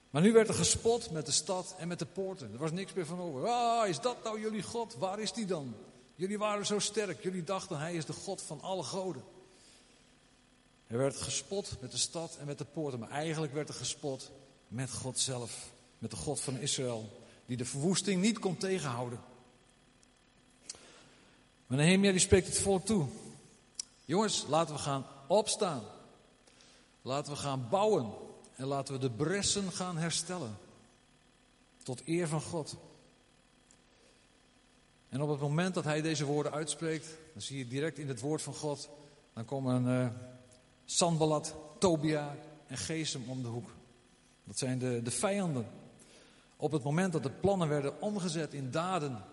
Maar 0.10 0.22
nu 0.22 0.32
werd 0.32 0.48
er 0.48 0.54
gespot 0.54 1.12
met 1.12 1.26
de 1.26 1.32
stad 1.32 1.76
en 1.78 1.88
met 1.88 2.00
de 2.00 2.06
poorten. 2.06 2.52
Er 2.52 2.58
was 2.58 2.72
niks 2.72 2.94
meer 2.94 3.06
van 3.06 3.20
over. 3.20 3.48
Ah, 3.48 3.88
is 3.88 4.00
dat 4.00 4.24
nou 4.24 4.42
jullie 4.42 4.64
God? 4.64 4.96
Waar 4.96 5.20
is 5.20 5.34
die 5.34 5.46
dan? 5.46 5.76
Jullie 6.18 6.38
waren 6.38 6.66
zo 6.66 6.80
sterk. 6.80 7.24
Jullie 7.24 7.44
dachten 7.44 7.80
hij 7.80 7.96
is 7.96 8.06
de 8.06 8.14
God 8.14 8.42
van 8.42 8.62
alle 8.62 8.84
goden. 8.84 9.24
Er 10.88 10.98
werd 10.98 11.16
gespot 11.16 11.78
met 11.82 11.92
de 11.92 11.98
stad 11.98 12.38
en 12.40 12.46
met 12.46 12.58
de 12.58 12.66
poorten. 12.66 13.00
Maar 13.00 13.10
eigenlijk 13.10 13.54
werd 13.54 13.70
er 13.70 13.76
gespot 13.76 14.32
met 14.68 14.92
God 14.92 15.20
zelf. 15.20 15.72
Met 15.98 16.12
de 16.12 16.18
God 16.18 16.40
van 16.40 16.58
Israël. 16.58 17.22
Die 17.46 17.58
de 17.58 17.66
verwoesting 17.66 18.22
niet 18.22 18.40
kon 18.40 18.58
tegenhouden. 18.58 19.20
Maar 21.68 21.78
Nehemia 21.78 22.12
die 22.12 22.20
spreekt 22.20 22.48
het 22.48 22.58
volk 22.58 22.86
toe. 22.86 23.08
Jongens, 24.06 24.46
laten 24.48 24.76
we 24.76 24.82
gaan 24.82 25.06
opstaan. 25.28 25.84
Laten 27.02 27.34
we 27.34 27.40
gaan 27.40 27.68
bouwen. 27.70 28.14
En 28.56 28.66
laten 28.66 28.94
we 28.94 29.00
de 29.00 29.12
bressen 29.12 29.72
gaan 29.72 29.98
herstellen. 29.98 30.58
Tot 31.84 32.02
eer 32.06 32.28
van 32.28 32.42
God. 32.42 32.76
En 35.10 35.22
op 35.22 35.30
het 35.30 35.40
moment 35.40 35.74
dat 35.74 35.84
hij 35.84 36.02
deze 36.02 36.26
woorden 36.26 36.52
uitspreekt, 36.52 37.08
dan 37.34 37.42
zie 37.42 37.58
je 37.58 37.68
direct 37.68 37.98
in 37.98 38.08
het 38.08 38.20
woord 38.20 38.42
van 38.42 38.54
God, 38.54 38.90
dan 39.34 39.46
komen 39.46 39.86
uh, 39.86 40.08
Sanballat, 40.86 41.56
Tobia 41.80 42.36
en 42.68 42.78
Gesem 42.78 43.24
om 43.28 43.42
de 43.42 43.48
hoek. 43.48 43.70
Dat 44.44 44.58
zijn 44.58 44.80
de, 44.80 45.02
de 45.04 45.12
vijanden. 45.12 45.68
Op 46.56 46.72
het 46.72 46.84
moment 46.84 47.14
dat 47.14 47.24
de 47.24 47.30
plannen 47.30 47.68
werden 47.68 48.02
omgezet 48.02 48.54
in 48.54 48.72
daden, 48.72 49.24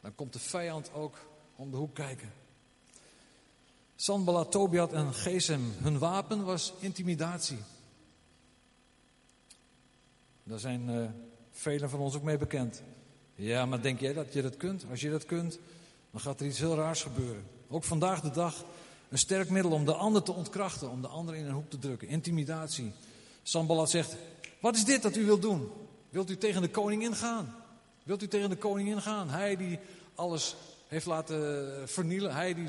dan 0.00 0.14
komt 0.14 0.32
de 0.32 0.38
vijand 0.38 0.92
ook 0.92 1.18
om 1.56 1.70
de 1.70 1.76
hoek 1.76 1.94
kijken. 1.94 2.32
Sanballat, 3.96 4.50
Tobiat 4.50 4.92
en 4.92 5.14
Gesem, 5.14 5.72
hun 5.76 5.98
wapen 5.98 6.44
was 6.44 6.72
intimidatie. 6.78 7.58
Daar 10.42 10.58
zijn 10.58 10.88
uh, 10.88 11.08
velen 11.50 11.90
van 11.90 12.00
ons 12.00 12.14
ook 12.14 12.22
mee 12.22 12.38
bekend. 12.38 12.82
Ja, 13.36 13.66
maar 13.66 13.82
denk 13.82 14.00
jij 14.00 14.12
dat 14.12 14.32
je 14.32 14.42
dat 14.42 14.56
kunt? 14.56 14.84
Als 14.90 15.00
je 15.00 15.10
dat 15.10 15.24
kunt, 15.24 15.58
dan 16.10 16.20
gaat 16.20 16.40
er 16.40 16.46
iets 16.46 16.58
heel 16.58 16.74
raars 16.74 17.02
gebeuren. 17.02 17.44
Ook 17.68 17.84
vandaag 17.84 18.20
de 18.20 18.30
dag 18.30 18.64
een 19.08 19.18
sterk 19.18 19.50
middel 19.50 19.72
om 19.72 19.84
de 19.84 19.94
ander 19.94 20.22
te 20.22 20.32
ontkrachten, 20.32 20.90
om 20.90 21.02
de 21.02 21.08
ander 21.08 21.34
in 21.34 21.46
een 21.46 21.52
hoek 21.52 21.70
te 21.70 21.78
drukken. 21.78 22.08
Intimidatie. 22.08 22.92
Sambalat 23.42 23.90
zegt, 23.90 24.16
wat 24.60 24.76
is 24.76 24.84
dit 24.84 25.02
dat 25.02 25.16
u 25.16 25.24
wilt 25.24 25.42
doen? 25.42 25.68
Wilt 26.10 26.30
u 26.30 26.36
tegen 26.36 26.62
de 26.62 26.68
koning 26.68 27.02
ingaan? 27.02 27.54
Wilt 28.02 28.22
u 28.22 28.28
tegen 28.28 28.50
de 28.50 28.56
koning 28.56 28.88
ingaan? 28.88 29.28
Hij 29.28 29.56
die 29.56 29.78
alles 30.14 30.56
heeft 30.88 31.06
laten 31.06 31.88
vernielen. 31.88 32.34
Hij 32.34 32.54
die, 32.54 32.68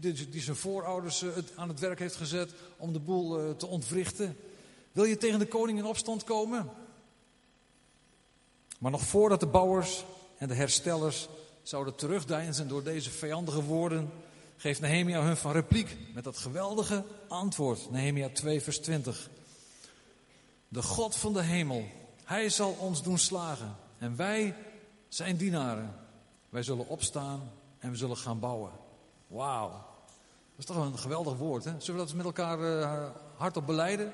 die, 0.00 0.28
die 0.28 0.42
zijn 0.42 0.56
voorouders 0.56 1.22
eh, 1.22 1.28
aan 1.54 1.68
het 1.68 1.80
werk 1.80 1.98
heeft 1.98 2.16
gezet 2.16 2.52
om 2.76 2.92
de 2.92 3.00
boel 3.00 3.38
eh, 3.38 3.50
te 3.50 3.66
ontwrichten. 3.66 4.36
Wil 4.92 5.04
je 5.04 5.16
tegen 5.16 5.38
de 5.38 5.46
koning 5.46 5.78
in 5.78 5.84
opstand 5.84 6.24
komen? 6.24 6.70
Maar 8.78 8.90
nog 8.90 9.02
voordat 9.02 9.40
de 9.40 9.46
bouwers 9.46 10.04
en 10.38 10.48
de 10.48 10.54
herstellers 10.54 11.28
zouden 11.62 11.94
terugdeinzen 11.94 12.68
door 12.68 12.82
deze 12.82 13.10
vijandige 13.10 13.62
woorden, 13.62 14.10
geeft 14.56 14.80
Nehemia 14.80 15.22
hun 15.22 15.36
van 15.36 15.52
repliek 15.52 15.96
met 16.14 16.24
dat 16.24 16.36
geweldige 16.36 17.04
antwoord. 17.28 17.90
Nehemia 17.90 18.28
2, 18.28 18.60
vers 18.62 18.78
20. 18.78 19.30
De 20.68 20.82
God 20.82 21.16
van 21.16 21.32
de 21.32 21.42
hemel, 21.42 21.84
hij 22.24 22.48
zal 22.48 22.76
ons 22.78 23.02
doen 23.02 23.18
slagen 23.18 23.76
en 23.98 24.16
wij 24.16 24.54
zijn 25.08 25.36
dienaren. 25.36 25.94
Wij 26.48 26.62
zullen 26.62 26.88
opstaan 26.88 27.50
en 27.78 27.90
we 27.90 27.96
zullen 27.96 28.16
gaan 28.16 28.38
bouwen. 28.38 28.70
Wauw, 29.26 29.70
dat 29.70 30.58
is 30.58 30.64
toch 30.64 30.76
een 30.76 30.98
geweldig 30.98 31.36
woord. 31.36 31.64
Hè? 31.64 31.70
Zullen 31.78 32.00
we 32.00 32.06
dat 32.06 32.16
met 32.16 32.24
elkaar 32.24 32.60
uh, 32.60 33.08
hardop 33.36 33.66
beleiden? 33.66 34.12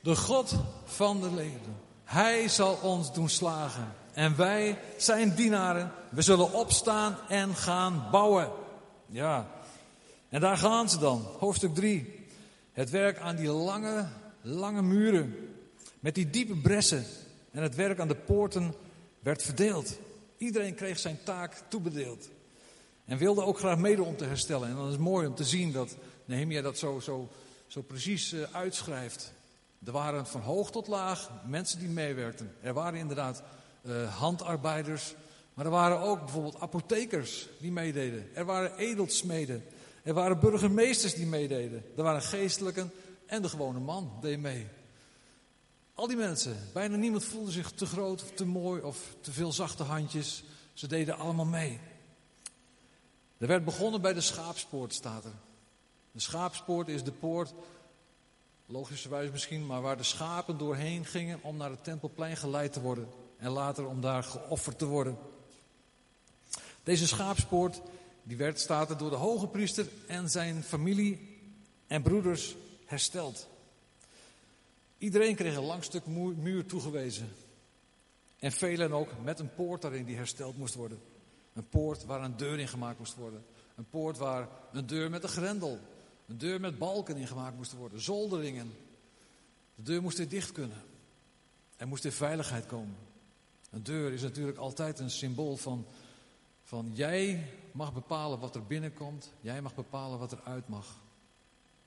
De 0.00 0.16
God 0.16 0.54
van 0.84 1.20
de 1.20 1.34
leven. 1.34 1.76
Hij 2.10 2.48
zal 2.48 2.78
ons 2.82 3.12
doen 3.12 3.28
slagen. 3.28 3.94
En 4.12 4.36
wij, 4.36 4.78
zijn 4.96 5.34
dienaren, 5.34 5.92
we 6.08 6.22
zullen 6.22 6.52
opstaan 6.52 7.16
en 7.28 7.54
gaan 7.54 8.08
bouwen. 8.10 8.50
Ja, 9.06 9.50
en 10.28 10.40
daar 10.40 10.56
gaan 10.56 10.90
ze 10.90 10.98
dan. 10.98 11.26
Hoofdstuk 11.38 11.74
3. 11.74 12.26
Het 12.72 12.90
werk 12.90 13.18
aan 13.18 13.36
die 13.36 13.50
lange, 13.50 14.08
lange 14.42 14.82
muren. 14.82 15.34
Met 16.00 16.14
die 16.14 16.30
diepe 16.30 16.56
bressen. 16.56 17.04
En 17.50 17.62
het 17.62 17.74
werk 17.74 18.00
aan 18.00 18.08
de 18.08 18.16
poorten 18.16 18.74
werd 19.20 19.42
verdeeld. 19.42 19.98
Iedereen 20.36 20.74
kreeg 20.74 20.98
zijn 20.98 21.18
taak 21.24 21.62
toebedeeld. 21.68 22.28
En 23.04 23.18
wilde 23.18 23.42
ook 23.42 23.58
graag 23.58 23.78
mede 23.78 24.02
om 24.02 24.16
te 24.16 24.24
herstellen. 24.24 24.68
En 24.68 24.76
dan 24.76 24.90
is 24.90 24.98
mooi 24.98 25.26
om 25.26 25.34
te 25.34 25.44
zien 25.44 25.72
dat 25.72 25.96
Nehemia 26.24 26.62
dat 26.62 26.78
zo, 26.78 27.00
zo, 27.00 27.28
zo 27.66 27.82
precies 27.82 28.32
uh, 28.32 28.42
uitschrijft. 28.52 29.32
Er 29.84 29.92
waren 29.92 30.26
van 30.26 30.40
hoog 30.40 30.70
tot 30.70 30.86
laag 30.86 31.30
mensen 31.46 31.78
die 31.78 31.88
meewerkten. 31.88 32.54
Er 32.62 32.72
waren 32.72 32.98
inderdaad 32.98 33.42
uh, 33.82 34.16
handarbeiders, 34.16 35.14
maar 35.54 35.64
er 35.64 35.70
waren 35.70 36.00
ook 36.00 36.20
bijvoorbeeld 36.20 36.60
apothekers 36.60 37.48
die 37.60 37.72
meededen. 37.72 38.34
Er 38.34 38.44
waren 38.44 38.76
edelsmeden. 38.76 39.64
Er 40.02 40.14
waren 40.14 40.40
burgemeesters 40.40 41.14
die 41.14 41.26
meededen. 41.26 41.84
Er 41.96 42.02
waren 42.02 42.22
geestelijken 42.22 42.90
en 43.26 43.42
de 43.42 43.48
gewone 43.48 43.80
man 43.80 44.12
deed 44.20 44.38
mee. 44.38 44.66
Al 45.94 46.06
die 46.06 46.16
mensen, 46.16 46.56
bijna 46.72 46.96
niemand 46.96 47.24
voelde 47.24 47.50
zich 47.50 47.70
te 47.70 47.86
groot 47.86 48.22
of 48.22 48.30
te 48.30 48.46
mooi 48.46 48.82
of 48.82 49.16
te 49.20 49.32
veel 49.32 49.52
zachte 49.52 49.82
handjes. 49.82 50.44
Ze 50.72 50.86
deden 50.86 51.18
allemaal 51.18 51.44
mee. 51.44 51.80
Er 53.38 53.46
werd 53.46 53.64
begonnen 53.64 54.00
bij 54.00 54.12
de 54.12 54.20
schaapspoort, 54.20 54.94
staat 54.94 55.24
er. 55.24 55.34
De 56.12 56.20
schaapspoort 56.20 56.88
is 56.88 57.04
de 57.04 57.12
poort, 57.12 57.54
logischerwijs 58.70 59.30
misschien, 59.30 59.66
maar 59.66 59.80
waar 59.80 59.96
de 59.96 60.02
schapen 60.02 60.58
doorheen 60.58 61.04
gingen 61.04 61.42
om 61.42 61.56
naar 61.56 61.70
het 61.70 61.84
tempelplein 61.84 62.36
geleid 62.36 62.72
te 62.72 62.80
worden. 62.80 63.08
En 63.36 63.50
later 63.50 63.86
om 63.86 64.00
daar 64.00 64.22
geofferd 64.22 64.78
te 64.78 64.86
worden. 64.86 65.18
Deze 66.82 67.06
schaapspoort, 67.06 67.80
die 68.22 68.36
werd, 68.36 68.60
staat 68.60 68.90
er, 68.90 68.98
door 68.98 69.10
de 69.10 69.16
hoge 69.16 69.46
priester 69.46 69.86
en 70.06 70.28
zijn 70.28 70.62
familie 70.62 71.38
en 71.86 72.02
broeders 72.02 72.56
hersteld. 72.84 73.48
Iedereen 74.98 75.34
kreeg 75.34 75.56
een 75.56 75.64
lang 75.64 75.84
stuk 75.84 76.06
muur 76.06 76.66
toegewezen. 76.66 77.32
En 78.38 78.52
velen 78.52 78.92
ook 78.92 79.08
met 79.22 79.38
een 79.38 79.54
poort 79.54 79.82
daarin 79.82 80.04
die 80.04 80.16
hersteld 80.16 80.58
moest 80.58 80.74
worden. 80.74 81.00
Een 81.52 81.68
poort 81.68 82.04
waar 82.04 82.22
een 82.22 82.36
deur 82.36 82.58
in 82.58 82.68
gemaakt 82.68 82.98
moest 82.98 83.14
worden. 83.14 83.44
Een 83.76 83.88
poort 83.90 84.18
waar 84.18 84.48
een 84.72 84.86
deur 84.86 85.10
met 85.10 85.22
een 85.22 85.28
grendel. 85.28 85.78
Een 86.30 86.38
deur 86.38 86.60
met 86.60 86.78
balken 86.78 87.16
in 87.16 87.26
gemaakt 87.26 87.56
moest 87.56 87.72
worden. 87.72 88.00
Zolderingen. 88.00 88.72
De 89.74 89.82
deur 89.82 90.02
moest 90.02 90.18
weer 90.18 90.28
dicht 90.28 90.52
kunnen. 90.52 90.82
Er 91.76 91.88
moest 91.88 92.02
weer 92.02 92.12
veiligheid 92.12 92.66
komen. 92.66 92.96
Een 93.70 93.82
deur 93.82 94.12
is 94.12 94.22
natuurlijk 94.22 94.58
altijd 94.58 94.98
een 94.98 95.10
symbool 95.10 95.56
van, 95.56 95.86
van 96.62 96.90
jij 96.94 97.46
mag 97.72 97.94
bepalen 97.94 98.38
wat 98.38 98.54
er 98.54 98.66
binnenkomt. 98.66 99.32
Jij 99.40 99.62
mag 99.62 99.74
bepalen 99.74 100.18
wat 100.18 100.32
er 100.32 100.40
uit 100.44 100.68
mag. 100.68 101.00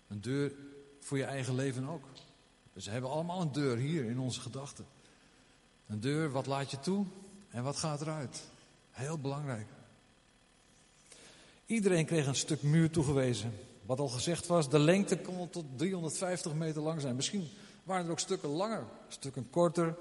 Een 0.08 0.22
deur 0.22 0.52
voor 1.00 1.18
je 1.18 1.26
eigen 1.26 1.56
leven 1.56 1.86
ook. 1.86 2.06
Dus 2.74 2.86
we 2.86 2.92
hebben 2.92 3.10
allemaal 3.10 3.42
een 3.42 3.52
deur 3.52 3.78
hier 3.78 4.06
in 4.06 4.20
onze 4.20 4.40
gedachten. 4.42 4.86
Een 5.88 6.00
deur, 6.00 6.32
wat 6.32 6.46
laat 6.46 6.72
je 6.72 6.80
toe 6.80 7.06
en 7.50 7.64
wat 7.64 7.78
gaat 7.78 8.02
eruit? 8.02 8.44
Heel 8.92 9.18
belangrijk. 9.18 9.68
Iedereen 11.66 12.06
kreeg 12.06 12.28
een 12.28 12.36
stuk 12.36 12.62
muur 12.62 12.90
toegewezen. 12.90 13.54
Wat 13.86 14.00
al 14.00 14.08
gezegd 14.08 14.48
was, 14.48 14.70
de 14.70 14.80
lengte 14.80 15.18
kon 15.18 15.50
tot 15.50 15.66
350 15.76 16.54
meter 16.54 16.82
lang 16.82 17.02
zijn. 17.02 17.16
Misschien 17.16 17.50
waren 17.84 18.06
er 18.06 18.12
ook 18.12 18.20
stukken 18.20 18.50
langer, 18.50 18.84
stukken 19.08 19.50
korter. 19.50 19.96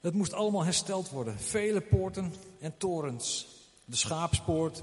Het 0.00 0.14
moest 0.14 0.32
allemaal 0.32 0.64
hersteld 0.64 1.10
worden. 1.10 1.38
Vele 1.38 1.80
poorten 1.80 2.34
en 2.60 2.76
torens. 2.76 3.46
De 3.84 3.96
schaapspoort, 3.96 4.82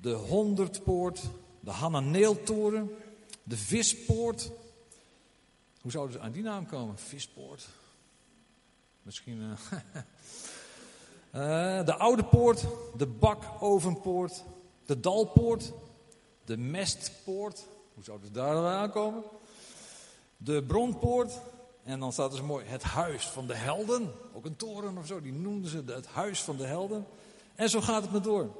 de 0.00 0.12
honderdpoort, 0.12 1.22
de 1.60 1.70
Hananeeltoren, 1.70 2.90
de 3.42 3.56
vispoort. 3.56 4.50
Hoe 5.80 5.90
zouden 5.90 6.12
ze 6.14 6.20
aan 6.20 6.32
die 6.32 6.42
naam 6.42 6.66
komen? 6.66 6.98
Vispoort. 6.98 7.68
Misschien. 9.02 9.40
Uh, 9.40 9.78
uh, 11.34 11.84
de 11.90 11.94
oude 11.94 12.24
poort, 12.24 12.64
de 12.96 13.06
bakovenpoort, 13.06 14.44
de 14.86 15.00
dalpoort, 15.00 15.72
de 16.52 16.58
mestpoort. 16.58 17.64
Hoe 17.94 18.04
zouden 18.04 18.26
ze 18.26 18.32
daar 18.32 18.66
aankomen? 18.66 19.22
De 20.36 20.62
bronpoort. 20.62 21.40
En 21.84 22.00
dan 22.00 22.12
staat 22.12 22.32
er 22.32 22.38
zo 22.38 22.44
mooi 22.44 22.66
het 22.66 22.82
huis 22.82 23.26
van 23.26 23.46
de 23.46 23.54
helden. 23.54 24.12
Ook 24.32 24.44
een 24.44 24.56
toren 24.56 24.98
of 24.98 25.06
zo, 25.06 25.20
die 25.20 25.32
noemden 25.32 25.70
ze 25.70 25.82
het 25.86 26.06
huis 26.06 26.40
van 26.40 26.56
de 26.56 26.66
helden. 26.66 27.06
En 27.54 27.70
zo 27.70 27.80
gaat 27.80 28.02
het 28.02 28.12
maar 28.12 28.22
door. 28.22 28.50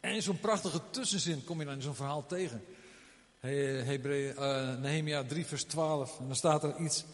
En 0.00 0.14
in 0.14 0.22
zo'n 0.22 0.40
prachtige 0.40 0.80
tussenzin 0.90 1.44
kom 1.44 1.58
je 1.58 1.64
dan 1.64 1.74
in 1.74 1.82
zo'n 1.82 1.94
verhaal 1.94 2.26
tegen. 2.26 2.64
Hebreeën, 3.40 4.34
uh, 4.38 4.76
Nehemia 4.76 5.24
3 5.24 5.46
vers 5.46 5.64
12. 5.64 6.18
En 6.18 6.26
dan 6.26 6.36
staat 6.36 6.64
er 6.64 6.76
iets 6.76 7.04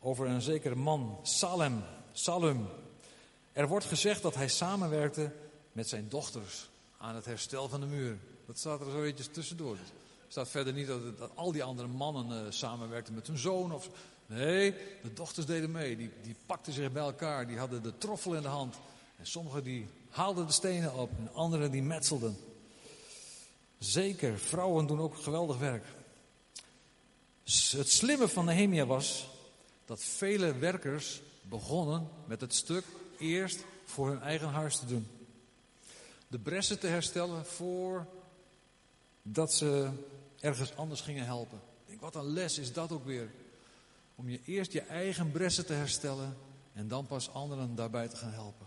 over 0.00 0.26
een 0.26 0.42
zekere 0.42 0.74
man, 0.74 1.18
Salem, 1.22 1.82
Salum. 2.12 2.66
Er 3.52 3.68
wordt 3.68 3.84
gezegd 3.84 4.22
dat 4.22 4.34
hij 4.34 4.48
samenwerkte 4.48 5.32
met 5.72 5.88
zijn 5.88 6.08
dochters 6.08 6.68
aan 6.98 7.14
het 7.14 7.24
herstel 7.24 7.68
van 7.68 7.80
de 7.80 7.86
muur. 7.86 8.18
Dat 8.50 8.58
staat 8.58 8.80
er 8.80 8.90
zo 8.90 9.02
eventjes 9.02 9.28
tussendoor. 9.32 9.74
Er 9.74 9.80
staat 10.28 10.48
verder 10.48 10.72
niet 10.72 10.86
dat, 10.86 11.00
al 11.34 11.52
die 11.52 11.62
andere 11.62 11.88
mannen 11.88 12.44
uh, 12.44 12.50
samenwerkten 12.50 13.14
met 13.14 13.26
hun 13.26 13.38
zoon. 13.38 13.72
Of, 13.72 13.88
nee, 14.26 14.74
de 15.02 15.12
dochters 15.12 15.46
deden 15.46 15.70
mee. 15.70 15.96
Die, 15.96 16.10
die 16.22 16.34
pakten 16.46 16.72
zich 16.72 16.92
bij 16.92 17.02
elkaar. 17.02 17.46
Die 17.46 17.58
hadden 17.58 17.82
de 17.82 17.98
troffel 17.98 18.34
in 18.34 18.42
de 18.42 18.48
hand. 18.48 18.76
En 19.18 19.26
sommigen 19.26 19.64
die 19.64 19.86
haalden 20.08 20.46
de 20.46 20.52
stenen 20.52 20.94
op. 20.94 21.10
En 21.18 21.34
anderen 21.34 21.70
die 21.70 21.82
metselden. 21.82 22.36
Zeker, 23.78 24.38
vrouwen 24.38 24.86
doen 24.86 25.00
ook 25.00 25.16
geweldig 25.16 25.58
werk. 25.58 25.84
Het 27.70 27.90
slimme 27.90 28.28
van 28.28 28.44
Nehemia 28.44 28.86
was 28.86 29.28
dat 29.84 30.04
vele 30.04 30.58
werkers 30.58 31.20
begonnen 31.42 32.08
met 32.26 32.40
het 32.40 32.54
stuk 32.54 32.84
eerst 33.18 33.64
voor 33.84 34.08
hun 34.08 34.20
eigen 34.20 34.48
huis 34.48 34.78
te 34.78 34.86
doen. 34.86 35.06
De 36.26 36.38
bressen 36.38 36.78
te 36.78 36.86
herstellen 36.86 37.46
voordat 39.34 39.54
ze 39.54 39.90
ergens 40.40 40.76
anders 40.76 41.00
gingen 41.00 41.24
helpen. 41.24 41.58
Ik 41.58 41.86
denk, 41.86 42.00
wat 42.00 42.14
een 42.14 42.32
les 42.32 42.58
is 42.58 42.72
dat 42.72 42.92
ook 42.92 43.04
weer. 43.04 43.30
Om 44.14 44.28
je 44.28 44.40
eerst 44.44 44.72
je 44.72 44.80
eigen 44.80 45.30
bressen 45.30 45.66
te 45.66 45.72
herstellen 45.72 46.36
en 46.72 46.88
dan 46.88 47.06
pas 47.06 47.32
anderen 47.32 47.74
daarbij 47.74 48.08
te 48.08 48.16
gaan 48.16 48.32
helpen. 48.32 48.66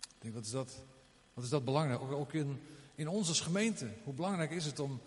Ik 0.00 0.16
denk, 0.18 0.34
wat 0.34 0.44
is 0.44 0.50
dat, 0.50 0.82
wat 1.34 1.44
is 1.44 1.50
dat 1.50 1.64
belangrijk? 1.64 2.00
Ook, 2.00 2.12
ook 2.12 2.32
in, 2.32 2.60
in 2.94 3.08
onze 3.08 3.34
gemeente. 3.34 3.88
Hoe 4.04 4.14
belangrijk 4.14 4.50
is 4.50 4.64
het 4.64 4.78
om. 4.78 5.00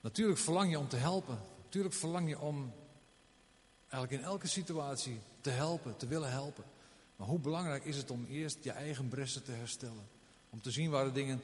Natuurlijk 0.00 0.38
verlang 0.38 0.70
je 0.70 0.78
om 0.78 0.88
te 0.88 0.96
helpen. 0.96 1.38
Natuurlijk 1.64 1.94
verlang 1.94 2.28
je 2.28 2.38
om 2.38 2.72
eigenlijk 3.88 4.12
in 4.22 4.28
elke 4.28 4.46
situatie 4.46 5.20
te 5.40 5.50
helpen, 5.50 5.96
te 5.96 6.06
willen 6.06 6.30
helpen. 6.30 6.64
Maar 7.16 7.28
hoe 7.28 7.38
belangrijk 7.38 7.84
is 7.84 7.96
het 7.96 8.10
om 8.10 8.26
eerst 8.28 8.64
je 8.64 8.70
eigen 8.70 9.08
bressen 9.08 9.42
te 9.42 9.52
herstellen? 9.52 10.08
Om 10.50 10.60
te 10.60 10.70
zien 10.70 10.90
waar 10.90 11.04
de 11.04 11.12
dingen, 11.12 11.42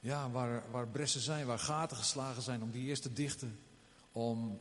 ja, 0.00 0.30
waar, 0.30 0.70
waar 0.70 0.88
bressen 0.88 1.20
zijn, 1.20 1.46
waar 1.46 1.58
gaten 1.58 1.96
geslagen 1.96 2.42
zijn, 2.42 2.62
om 2.62 2.70
die 2.70 2.86
eerst 2.86 3.02
te 3.02 3.12
dichten. 3.12 3.58
Om, 4.12 4.60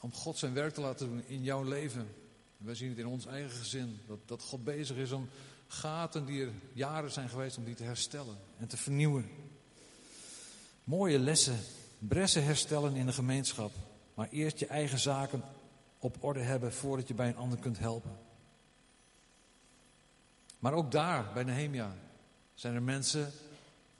om 0.00 0.12
God 0.12 0.38
zijn 0.38 0.54
werk 0.54 0.74
te 0.74 0.80
laten 0.80 1.06
doen 1.06 1.22
in 1.26 1.42
jouw 1.42 1.62
leven. 1.62 2.08
Wij 2.56 2.74
zien 2.74 2.88
het 2.88 2.98
in 2.98 3.06
ons 3.06 3.26
eigen 3.26 3.50
gezin, 3.50 4.00
dat, 4.06 4.18
dat 4.26 4.42
God 4.42 4.64
bezig 4.64 4.96
is 4.96 5.12
om 5.12 5.28
gaten 5.66 6.24
die 6.24 6.44
er 6.44 6.52
jaren 6.72 7.10
zijn 7.10 7.28
geweest, 7.28 7.56
om 7.56 7.64
die 7.64 7.74
te 7.74 7.84
herstellen 7.84 8.36
en 8.58 8.68
te 8.68 8.76
vernieuwen. 8.76 9.30
Mooie 10.84 11.18
lessen, 11.18 11.58
bressen 11.98 12.44
herstellen 12.44 12.94
in 12.94 13.06
de 13.06 13.12
gemeenschap. 13.12 13.72
Maar 14.14 14.28
eerst 14.28 14.58
je 14.58 14.66
eigen 14.66 14.98
zaken 14.98 15.42
op 15.98 16.16
orde 16.20 16.40
hebben 16.40 16.72
voordat 16.72 17.08
je 17.08 17.14
bij 17.14 17.28
een 17.28 17.36
ander 17.36 17.58
kunt 17.58 17.78
helpen. 17.78 18.18
Maar 20.58 20.72
ook 20.72 20.90
daar, 20.90 21.32
bij 21.32 21.44
Nehemia, 21.44 21.96
zijn 22.54 22.74
er 22.74 22.82
mensen 22.82 23.32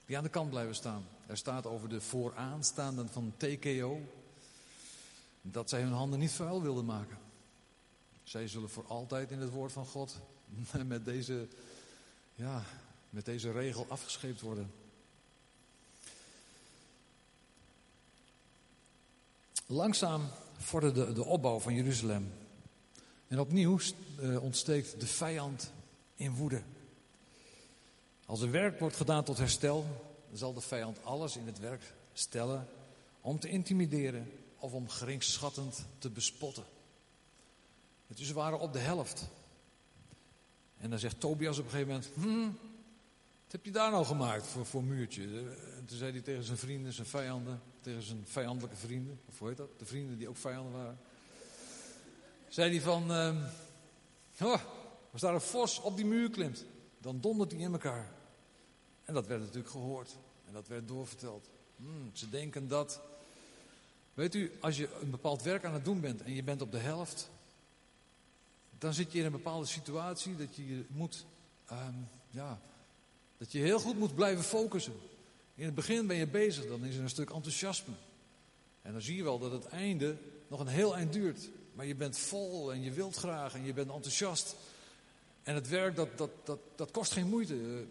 die 0.06 0.16
aan 0.16 0.22
de 0.22 0.28
kant 0.28 0.50
blijven 0.50 0.74
staan. 0.74 1.06
Er 1.26 1.36
staat 1.36 1.66
over 1.66 1.88
de 1.88 2.00
vooraanstaanden 2.00 3.08
van 3.08 3.34
TKO 3.36 4.00
dat 5.42 5.68
zij 5.68 5.80
hun 5.80 5.92
handen 5.92 6.18
niet 6.18 6.30
vuil 6.30 6.62
wilden 6.62 6.84
maken. 6.84 7.18
Zij 8.22 8.48
zullen 8.48 8.70
voor 8.70 8.86
altijd 8.86 9.30
in 9.30 9.40
het 9.40 9.50
woord 9.50 9.72
van 9.72 9.86
God 9.86 10.16
met 10.86 11.04
deze, 11.04 11.48
ja, 12.34 12.62
met 13.10 13.24
deze 13.24 13.52
regel 13.52 13.86
afgescheept 13.88 14.40
worden. 14.40 14.70
Langzaam 19.66 20.28
vorderde 20.58 21.12
de 21.12 21.24
opbouw 21.24 21.58
van 21.58 21.74
Jeruzalem. 21.74 22.32
En 23.28 23.40
opnieuw 23.40 23.78
uh, 24.20 24.42
ontsteekt 24.42 25.00
de 25.00 25.06
vijand 25.06 25.72
in 26.16 26.34
woede. 26.34 26.62
Als 28.26 28.40
er 28.40 28.50
werk 28.50 28.78
wordt 28.78 28.96
gedaan 28.96 29.24
tot 29.24 29.38
herstel, 29.38 29.84
zal 30.32 30.52
de 30.52 30.60
vijand 30.60 31.04
alles 31.04 31.36
in 31.36 31.46
het 31.46 31.58
werk 31.58 31.94
stellen 32.12 32.68
om 33.20 33.38
te 33.38 33.48
intimideren 33.48 34.32
of 34.58 34.72
om 34.72 34.88
geringschattend 34.88 35.86
te 35.98 36.10
bespotten. 36.10 36.64
Het 38.06 38.18
is 38.18 38.32
waren 38.32 38.58
op 38.58 38.72
de 38.72 38.78
helft. 38.78 39.28
En 40.78 40.90
dan 40.90 40.98
zegt 40.98 41.20
Tobias 41.20 41.58
op 41.58 41.64
een 41.64 41.70
gegeven 41.70 41.92
moment: 41.92 42.10
hm, 42.14 42.44
wat 43.44 43.52
heb 43.52 43.64
je 43.64 43.70
daar 43.70 43.90
nou 43.90 44.04
gemaakt 44.04 44.46
voor, 44.46 44.66
voor 44.66 44.84
muurtje? 44.84 45.22
En 45.76 45.84
toen 45.84 45.98
zei 45.98 46.12
hij 46.12 46.20
tegen 46.20 46.44
zijn 46.44 46.58
vrienden, 46.58 46.92
zijn 46.92 47.06
vijanden, 47.06 47.60
tegen 47.80 48.02
zijn 48.02 48.22
vijandelijke 48.26 48.76
vrienden, 48.76 49.20
of 49.28 49.38
hoe 49.38 49.48
heet 49.48 49.56
dat? 49.56 49.78
De 49.78 49.86
vrienden 49.86 50.18
die 50.18 50.28
ook 50.28 50.36
vijanden 50.36 50.72
waren. 50.72 50.98
Zei 52.48 52.70
hij 52.70 52.80
van, 52.80 53.10
uh, 53.10 53.36
oh, 54.40 54.60
als 55.12 55.20
daar 55.20 55.34
een 55.34 55.40
vos 55.40 55.80
op 55.80 55.96
die 55.96 56.06
muur 56.06 56.30
klimt, 56.30 56.64
dan 57.00 57.20
dondert 57.20 57.52
hij 57.52 57.60
in 57.60 57.72
elkaar. 57.72 58.14
En 59.06 59.14
dat 59.14 59.26
werd 59.26 59.40
natuurlijk 59.40 59.70
gehoord. 59.70 60.16
En 60.46 60.52
dat 60.52 60.68
werd 60.68 60.88
doorverteld. 60.88 61.48
Hmm, 61.76 62.10
ze 62.12 62.30
denken 62.30 62.68
dat, 62.68 63.00
weet 64.14 64.34
u, 64.34 64.52
als 64.60 64.76
je 64.76 64.88
een 65.00 65.10
bepaald 65.10 65.42
werk 65.42 65.64
aan 65.64 65.74
het 65.74 65.84
doen 65.84 66.00
bent 66.00 66.22
en 66.22 66.34
je 66.34 66.42
bent 66.42 66.62
op 66.62 66.72
de 66.72 66.78
helft, 66.78 67.30
dan 68.78 68.94
zit 68.94 69.12
je 69.12 69.18
in 69.18 69.24
een 69.24 69.32
bepaalde 69.32 69.66
situatie 69.66 70.36
dat 70.36 70.56
je 70.56 70.84
moet, 70.88 71.24
um, 71.72 72.08
ja, 72.30 72.60
dat 73.38 73.52
je 73.52 73.58
heel 73.58 73.78
goed 73.78 73.98
moet 73.98 74.14
blijven 74.14 74.44
focussen. 74.44 74.94
In 75.54 75.64
het 75.64 75.74
begin 75.74 76.06
ben 76.06 76.16
je 76.16 76.26
bezig, 76.26 76.66
dan 76.66 76.84
is 76.84 76.96
er 76.96 77.02
een 77.02 77.10
stuk 77.10 77.30
enthousiasme. 77.30 77.94
En 78.82 78.92
dan 78.92 79.02
zie 79.02 79.16
je 79.16 79.22
wel 79.22 79.38
dat 79.38 79.52
het 79.52 79.66
einde 79.66 80.16
nog 80.48 80.60
een 80.60 80.66
heel 80.66 80.96
eind 80.96 81.12
duurt. 81.12 81.48
maar 81.74 81.86
je 81.86 81.94
bent 81.94 82.18
vol 82.18 82.72
en 82.72 82.82
je 82.82 82.90
wilt 82.90 83.16
graag 83.16 83.54
en 83.54 83.64
je 83.64 83.72
bent 83.72 83.90
enthousiast. 83.90 84.56
En 85.42 85.54
het 85.54 85.68
werk, 85.68 85.96
dat, 85.96 86.18
dat, 86.18 86.30
dat, 86.44 86.58
dat 86.76 86.90
kost 86.90 87.12
geen 87.12 87.28
moeite. 87.28 87.84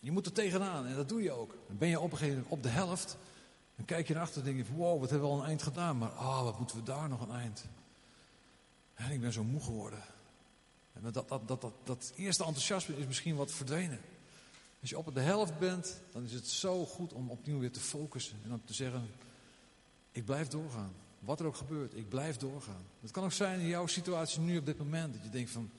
Je 0.00 0.10
moet 0.10 0.26
er 0.26 0.32
tegenaan 0.32 0.86
en 0.86 0.94
dat 0.94 1.08
doe 1.08 1.22
je 1.22 1.30
ook. 1.30 1.56
Dan 1.66 1.78
ben 1.78 1.88
je 1.88 2.00
op 2.00 2.10
een 2.10 2.18
gegeven 2.18 2.34
moment 2.34 2.52
op 2.52 2.62
de 2.62 2.68
helft. 2.68 3.16
Dan 3.76 3.84
kijk 3.84 4.08
je 4.08 4.14
naar 4.14 4.22
achter 4.22 4.38
en 4.38 4.44
denk 4.44 4.66
je, 4.66 4.74
wow, 4.74 5.00
wat 5.00 5.10
hebben 5.10 5.28
we 5.28 5.34
al 5.34 5.40
een 5.40 5.48
eind 5.48 5.62
gedaan. 5.62 5.98
Maar 5.98 6.10
ah, 6.10 6.26
oh, 6.26 6.42
wat 6.42 6.58
moeten 6.58 6.76
we 6.76 6.82
daar 6.82 7.08
nog 7.08 7.20
een 7.20 7.34
eind. 7.34 7.64
En 8.94 9.10
ik 9.10 9.20
ben 9.20 9.32
zo 9.32 9.44
moe 9.44 9.60
geworden. 9.60 10.02
En 10.92 11.02
dat, 11.02 11.28
dat, 11.28 11.48
dat, 11.48 11.60
dat, 11.60 11.72
dat 11.84 12.12
eerste 12.16 12.44
enthousiasme 12.44 12.96
is 12.96 13.06
misschien 13.06 13.36
wat 13.36 13.52
verdwenen. 13.52 14.00
Als 14.80 14.90
je 14.90 14.98
op 14.98 15.14
de 15.14 15.20
helft 15.20 15.58
bent, 15.58 16.00
dan 16.12 16.24
is 16.24 16.32
het 16.32 16.48
zo 16.48 16.86
goed 16.86 17.12
om 17.12 17.30
opnieuw 17.30 17.58
weer 17.58 17.72
te 17.72 17.80
focussen. 17.80 18.36
En 18.44 18.52
om 18.52 18.62
te 18.64 18.74
zeggen, 18.74 19.10
ik 20.12 20.24
blijf 20.24 20.48
doorgaan. 20.48 20.92
Wat 21.18 21.40
er 21.40 21.46
ook 21.46 21.56
gebeurt, 21.56 21.96
ik 21.96 22.08
blijf 22.08 22.36
doorgaan. 22.36 22.84
Het 23.00 23.10
kan 23.10 23.24
ook 23.24 23.32
zijn 23.32 23.60
in 23.60 23.66
jouw 23.66 23.86
situatie 23.86 24.40
nu 24.40 24.58
op 24.58 24.66
dit 24.66 24.78
moment. 24.78 25.14
Dat 25.14 25.22
je 25.22 25.30
denkt 25.30 25.50
van, 25.50 25.70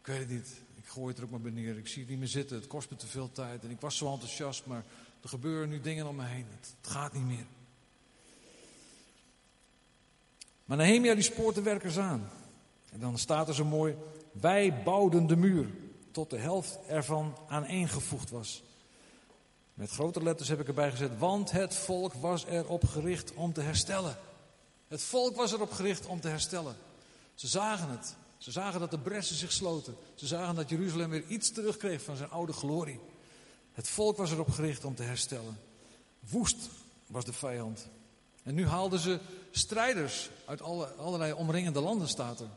ik 0.00 0.06
weet 0.06 0.28
niet. 0.28 0.60
Ik 0.88 0.94
gooi 0.94 1.08
het 1.08 1.18
er 1.18 1.24
ook 1.24 1.30
maar 1.30 1.40
beneden. 1.40 1.78
Ik 1.78 1.88
zie 1.88 2.00
het 2.00 2.10
niet 2.10 2.18
meer 2.18 2.28
zitten. 2.28 2.56
Het 2.56 2.66
kost 2.66 2.90
me 2.90 2.96
te 2.96 3.06
veel 3.06 3.32
tijd. 3.32 3.64
En 3.64 3.70
ik 3.70 3.80
was 3.80 3.96
zo 3.96 4.12
enthousiast, 4.12 4.66
maar 4.66 4.84
er 5.22 5.28
gebeuren 5.28 5.68
nu 5.68 5.80
dingen 5.80 6.06
om 6.06 6.16
me 6.16 6.24
heen. 6.24 6.46
Het, 6.60 6.74
gaat 6.90 7.12
niet 7.12 7.26
meer. 7.26 7.46
Maar 10.64 10.76
Nehemia 10.76 11.14
die 11.14 11.22
spoort 11.22 11.54
de 11.54 11.62
werkers 11.62 11.98
aan. 11.98 12.30
En 12.92 13.00
dan 13.00 13.18
staat 13.18 13.48
er 13.48 13.54
zo 13.54 13.64
mooi, 13.64 13.96
wij 14.32 14.82
bouwden 14.82 15.26
de 15.26 15.36
muur 15.36 15.70
tot 16.10 16.30
de 16.30 16.38
helft 16.38 16.78
ervan 16.86 17.36
aaneengevoegd 17.48 18.30
was. 18.30 18.62
Met 19.74 19.90
grote 19.90 20.22
letters 20.22 20.48
heb 20.48 20.60
ik 20.60 20.68
erbij 20.68 20.90
gezet, 20.90 21.18
want 21.18 21.50
het 21.50 21.74
volk 21.74 22.14
was 22.14 22.44
erop 22.44 22.84
gericht 22.84 23.34
om 23.34 23.52
te 23.52 23.60
herstellen. 23.60 24.16
Het 24.88 25.02
volk 25.02 25.36
was 25.36 25.52
erop 25.52 25.70
gericht 25.70 26.06
om 26.06 26.20
te 26.20 26.28
herstellen. 26.28 26.76
Ze 27.34 27.46
zagen 27.46 27.90
het. 27.90 28.16
Ze 28.38 28.50
zagen 28.50 28.80
dat 28.80 28.90
de 28.90 28.98
bressen 28.98 29.36
zich 29.36 29.52
sloten. 29.52 29.96
Ze 30.14 30.26
zagen 30.26 30.54
dat 30.54 30.68
Jeruzalem 30.68 31.10
weer 31.10 31.26
iets 31.26 31.50
terugkreeg 31.50 32.02
van 32.02 32.16
zijn 32.16 32.30
oude 32.30 32.52
glorie. 32.52 33.00
Het 33.72 33.88
volk 33.88 34.16
was 34.16 34.30
erop 34.30 34.50
gericht 34.50 34.84
om 34.84 34.94
te 34.94 35.02
herstellen. 35.02 35.58
Woest 36.28 36.68
was 37.06 37.24
de 37.24 37.32
vijand. 37.32 37.88
En 38.42 38.54
nu 38.54 38.66
haalden 38.66 38.98
ze 38.98 39.20
strijders 39.50 40.30
uit 40.44 40.62
alle, 40.62 40.86
allerlei 40.86 41.32
omringende 41.32 41.80
landen, 41.80 42.08
staat 42.08 42.40
er. 42.40 42.48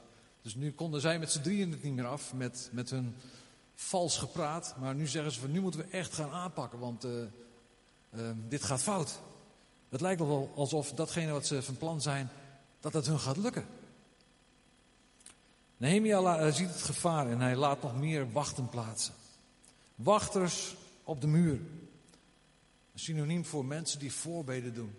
Dus 0.42 0.56
nu 0.56 0.72
konden 0.72 1.02
zij 1.02 1.20
met 1.20 1.32
z'n 1.32 1.42
drieën 1.42 1.72
het 1.72 1.84
niet 1.84 1.94
meer 1.94 2.08
af 2.08 2.34
met, 2.34 2.70
met 2.72 2.90
hun 2.90 3.16
vals 3.76 4.18
gepraat. 4.18 4.76
Maar 4.80 4.96
nu 4.96 5.08
zeggen 5.08 5.32
ze 5.32 5.40
van 5.40 5.52
nu 5.52 5.62
moeten 5.62 5.80
we 5.80 5.86
echt 5.86 6.14
gaan 6.14 6.32
aanpakken, 6.32 6.80
want 6.80 7.06
uh, 7.06 7.12
uh, 7.12 8.30
dit 8.50 8.64
gaat 8.64 8.82
fout. 8.82 9.20
Het 9.90 10.02
lijkt 10.02 10.22
wel 10.22 10.52
alsof 10.56 10.92
datgene 10.92 11.32
wat 11.32 11.46
ze 11.46 11.64
van 11.64 11.78
plan 11.78 12.02
zijn, 12.02 12.30
dat 12.80 12.94
het 12.94 13.06
hun 13.06 13.20
gaat 13.20 13.38
lukken. 13.38 13.66
Nehemia 15.82 16.38
eh, 16.38 16.54
ziet 16.54 16.70
het 16.70 16.82
gevaar 16.82 17.30
en 17.30 17.40
hij 17.40 17.56
laat 17.56 17.82
nog 17.82 18.00
meer 18.00 18.32
wachten 18.32 18.70
plaatsen. 18.70 19.14
Wachters 19.96 20.76
op 21.04 21.22
de 21.22 21.28
muur. 21.28 21.60
Een 22.94 23.00
synoniem 23.00 23.46
voor 23.46 23.66
mensen 23.66 24.00
die 24.00 24.14
voorbeden 24.14 24.74
doen. 24.74 24.94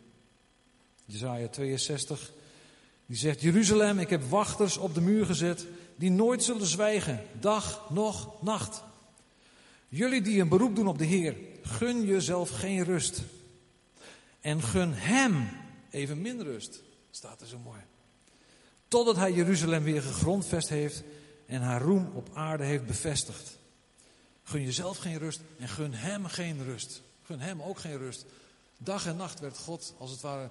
Jezaja 1.05 1.49
62, 1.49 2.33
die 3.07 3.17
zegt, 3.17 3.41
Jeruzalem, 3.41 3.99
ik 3.99 4.11
heb 4.11 4.23
wachters 4.23 4.77
op 4.77 4.95
de 4.95 5.01
muur 5.01 5.27
gezet 5.27 5.67
die 5.97 6.11
nooit 6.11 6.43
zullen 6.43 6.67
zwijgen, 6.67 7.27
dag 7.41 7.91
noch 7.91 8.43
nacht. 8.43 8.83
Jullie 9.89 10.23
die 10.23 10.41
een 10.41 10.49
beroep 10.49 10.77
doen 10.77 10.89
op 10.89 10.99
de 10.99 11.05
Heer, 11.05 11.37
gun 11.63 12.05
jezelf 12.05 12.51
geen 12.51 12.85
rust. 12.85 13.23
En 14.41 14.63
gun 14.63 14.93
Hem 14.93 15.49
even 15.91 16.43
rust, 16.43 16.83
staat 17.11 17.41
er 17.41 17.47
zo 17.47 17.59
mooi. 17.59 17.81
Totdat 18.93 19.17
Hij 19.17 19.33
Jeruzalem 19.33 19.83
weer 19.83 20.03
gegrondvest 20.03 20.69
heeft 20.69 21.03
en 21.47 21.61
haar 21.61 21.83
roem 21.83 22.11
op 22.15 22.29
aarde 22.35 22.65
heeft 22.65 22.87
bevestigd. 22.87 23.59
Gun 24.43 24.63
jezelf 24.63 24.97
geen 24.97 25.19
rust 25.19 25.41
en 25.59 25.69
gun 25.69 25.95
Hem 25.95 26.27
geen 26.27 26.65
rust. 26.65 27.03
Gun 27.23 27.41
Hem 27.41 27.63
ook 27.63 27.79
geen 27.79 27.99
rust. 27.99 28.25
Dag 28.79 29.07
en 29.07 29.17
nacht 29.17 29.41
werd 29.41 29.59
God 29.59 29.95
als 29.99 30.11
het 30.11 30.21
ware 30.21 30.51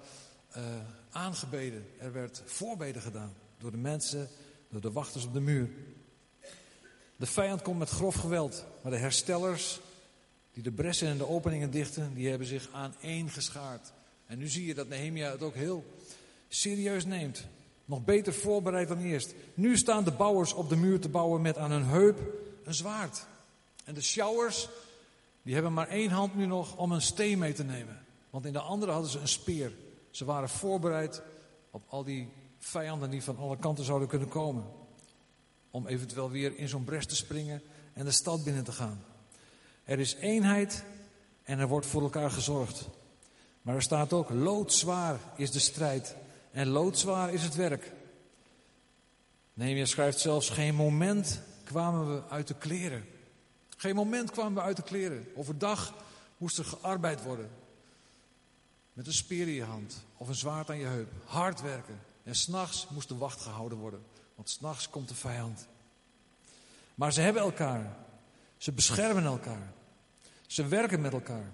uh, 0.57 0.63
aangebeden. 1.11 1.85
Er 1.99 2.13
werd 2.13 2.41
voorbeden 2.45 3.01
gedaan 3.01 3.33
door 3.57 3.71
de 3.71 3.77
mensen, 3.77 4.29
door 4.69 4.81
de 4.81 4.91
wachters 4.91 5.25
op 5.25 5.33
de 5.33 5.39
muur. 5.39 5.69
De 7.15 7.25
vijand 7.25 7.61
komt 7.61 7.79
met 7.79 7.89
grof 7.89 8.15
geweld, 8.15 8.65
maar 8.81 8.91
de 8.91 8.97
herstellers 8.97 9.79
die 10.53 10.63
de 10.63 10.71
bressen 10.71 11.07
en 11.07 11.17
de 11.17 11.27
openingen 11.27 11.71
dichten, 11.71 12.13
die 12.13 12.29
hebben 12.29 12.47
zich 12.47 12.69
aan 12.71 12.95
één 13.01 13.29
geschaard. 13.29 13.91
En 14.25 14.37
nu 14.37 14.47
zie 14.47 14.65
je 14.65 14.73
dat 14.73 14.87
Nehemia 14.87 15.31
het 15.31 15.41
ook 15.41 15.55
heel 15.55 15.85
serieus 16.47 17.05
neemt. 17.05 17.43
Nog 17.91 18.03
beter 18.03 18.33
voorbereid 18.33 18.87
dan 18.87 18.99
eerst. 18.99 19.33
Nu 19.53 19.77
staan 19.77 20.03
de 20.03 20.11
bouwers 20.11 20.53
op 20.53 20.69
de 20.69 20.75
muur 20.75 20.99
te 20.99 21.09
bouwen 21.09 21.41
met 21.41 21.57
aan 21.57 21.71
hun 21.71 21.83
heup 21.83 22.19
een 22.63 22.73
zwaard. 22.73 23.25
En 23.83 23.93
de 23.93 24.01
sjouwers, 24.01 24.69
die 25.41 25.53
hebben 25.53 25.73
maar 25.73 25.87
één 25.87 26.09
hand 26.09 26.35
nu 26.35 26.45
nog 26.45 26.77
om 26.77 26.91
een 26.91 27.01
steen 27.01 27.39
mee 27.39 27.53
te 27.53 27.63
nemen. 27.63 28.05
Want 28.29 28.45
in 28.45 28.53
de 28.53 28.59
andere 28.59 28.91
hadden 28.91 29.11
ze 29.11 29.19
een 29.19 29.27
speer. 29.27 29.73
Ze 30.11 30.25
waren 30.25 30.49
voorbereid 30.49 31.21
op 31.71 31.83
al 31.87 32.03
die 32.03 32.29
vijanden 32.59 33.09
die 33.09 33.23
van 33.23 33.37
alle 33.37 33.57
kanten 33.57 33.85
zouden 33.85 34.07
kunnen 34.07 34.27
komen. 34.27 34.63
Om 35.71 35.87
eventueel 35.87 36.29
weer 36.29 36.57
in 36.57 36.67
zo'n 36.67 36.83
bres 36.83 37.05
te 37.05 37.15
springen 37.15 37.61
en 37.93 38.05
de 38.05 38.11
stad 38.11 38.43
binnen 38.43 38.63
te 38.63 38.71
gaan. 38.71 39.03
Er 39.83 39.99
is 39.99 40.15
eenheid 40.15 40.83
en 41.43 41.59
er 41.59 41.67
wordt 41.67 41.85
voor 41.85 42.01
elkaar 42.01 42.31
gezorgd. 42.31 42.87
Maar 43.61 43.75
er 43.75 43.81
staat 43.81 44.13
ook, 44.13 44.29
loodzwaar 44.29 45.19
is 45.35 45.51
de 45.51 45.59
strijd 45.59 46.15
en 46.51 46.67
loodzwaar 46.67 47.33
is 47.33 47.43
het 47.43 47.55
werk. 47.55 47.91
Nehemia 49.53 49.85
schrijft 49.85 50.19
zelfs, 50.19 50.49
geen 50.49 50.75
moment 50.75 51.41
kwamen 51.63 52.15
we 52.15 52.29
uit 52.29 52.47
de 52.47 52.55
kleren. 52.55 53.05
Geen 53.77 53.95
moment 53.95 54.31
kwamen 54.31 54.53
we 54.53 54.61
uit 54.61 54.75
de 54.75 54.83
kleren. 54.83 55.27
Overdag 55.35 55.93
moest 56.37 56.57
er 56.57 56.65
gearbeid 56.65 57.23
worden. 57.23 57.49
Met 58.93 59.07
een 59.07 59.13
speer 59.13 59.47
in 59.47 59.53
je 59.53 59.63
hand 59.63 60.05
of 60.17 60.27
een 60.27 60.35
zwaard 60.35 60.69
aan 60.69 60.77
je 60.77 60.85
heup. 60.85 61.11
Hard 61.25 61.61
werken. 61.61 61.99
En 62.23 62.35
s'nachts 62.35 62.87
moest 62.89 63.07
de 63.07 63.17
wacht 63.17 63.41
gehouden 63.41 63.77
worden. 63.77 64.03
Want 64.35 64.49
s'nachts 64.49 64.89
komt 64.89 65.07
de 65.07 65.15
vijand. 65.15 65.67
Maar 66.95 67.13
ze 67.13 67.21
hebben 67.21 67.41
elkaar. 67.41 67.97
Ze 68.57 68.71
beschermen 68.71 69.25
elkaar. 69.25 69.73
Ze 70.47 70.67
werken 70.67 71.01
met 71.01 71.13
elkaar. 71.13 71.51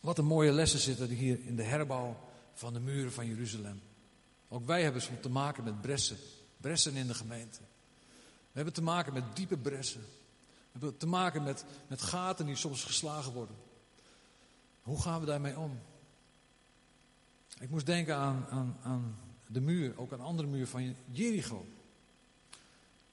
Wat 0.00 0.18
een 0.18 0.24
mooie 0.24 0.52
lessen 0.52 0.78
zitten 0.78 1.08
hier 1.08 1.38
in 1.46 1.56
de 1.56 1.62
herbouw 1.62 2.29
van 2.60 2.72
de 2.72 2.80
muren 2.80 3.12
van 3.12 3.26
Jeruzalem. 3.26 3.80
Ook 4.48 4.66
wij 4.66 4.82
hebben 4.82 5.02
soms 5.02 5.20
te 5.20 5.28
maken 5.28 5.64
met 5.64 5.80
bressen. 5.80 6.16
Bressen 6.56 6.94
in 6.94 7.06
de 7.06 7.14
gemeente. 7.14 7.58
We 8.20 8.56
hebben 8.56 8.72
te 8.72 8.82
maken 8.82 9.12
met 9.12 9.36
diepe 9.36 9.56
bressen. 9.56 10.00
We 10.00 10.78
hebben 10.78 10.96
te 10.96 11.06
maken 11.06 11.42
met, 11.42 11.64
met 11.86 12.02
gaten 12.02 12.46
die 12.46 12.56
soms 12.56 12.84
geslagen 12.84 13.32
worden. 13.32 13.56
Hoe 14.82 15.02
gaan 15.02 15.20
we 15.20 15.26
daarmee 15.26 15.58
om? 15.58 15.78
Ik 17.60 17.70
moest 17.70 17.86
denken 17.86 18.16
aan, 18.16 18.46
aan, 18.50 18.76
aan 18.82 19.18
de 19.46 19.60
muur, 19.60 19.98
ook 19.98 20.12
een 20.12 20.20
andere 20.20 20.48
muur 20.48 20.66
van 20.66 20.96
Jericho. 21.12 21.66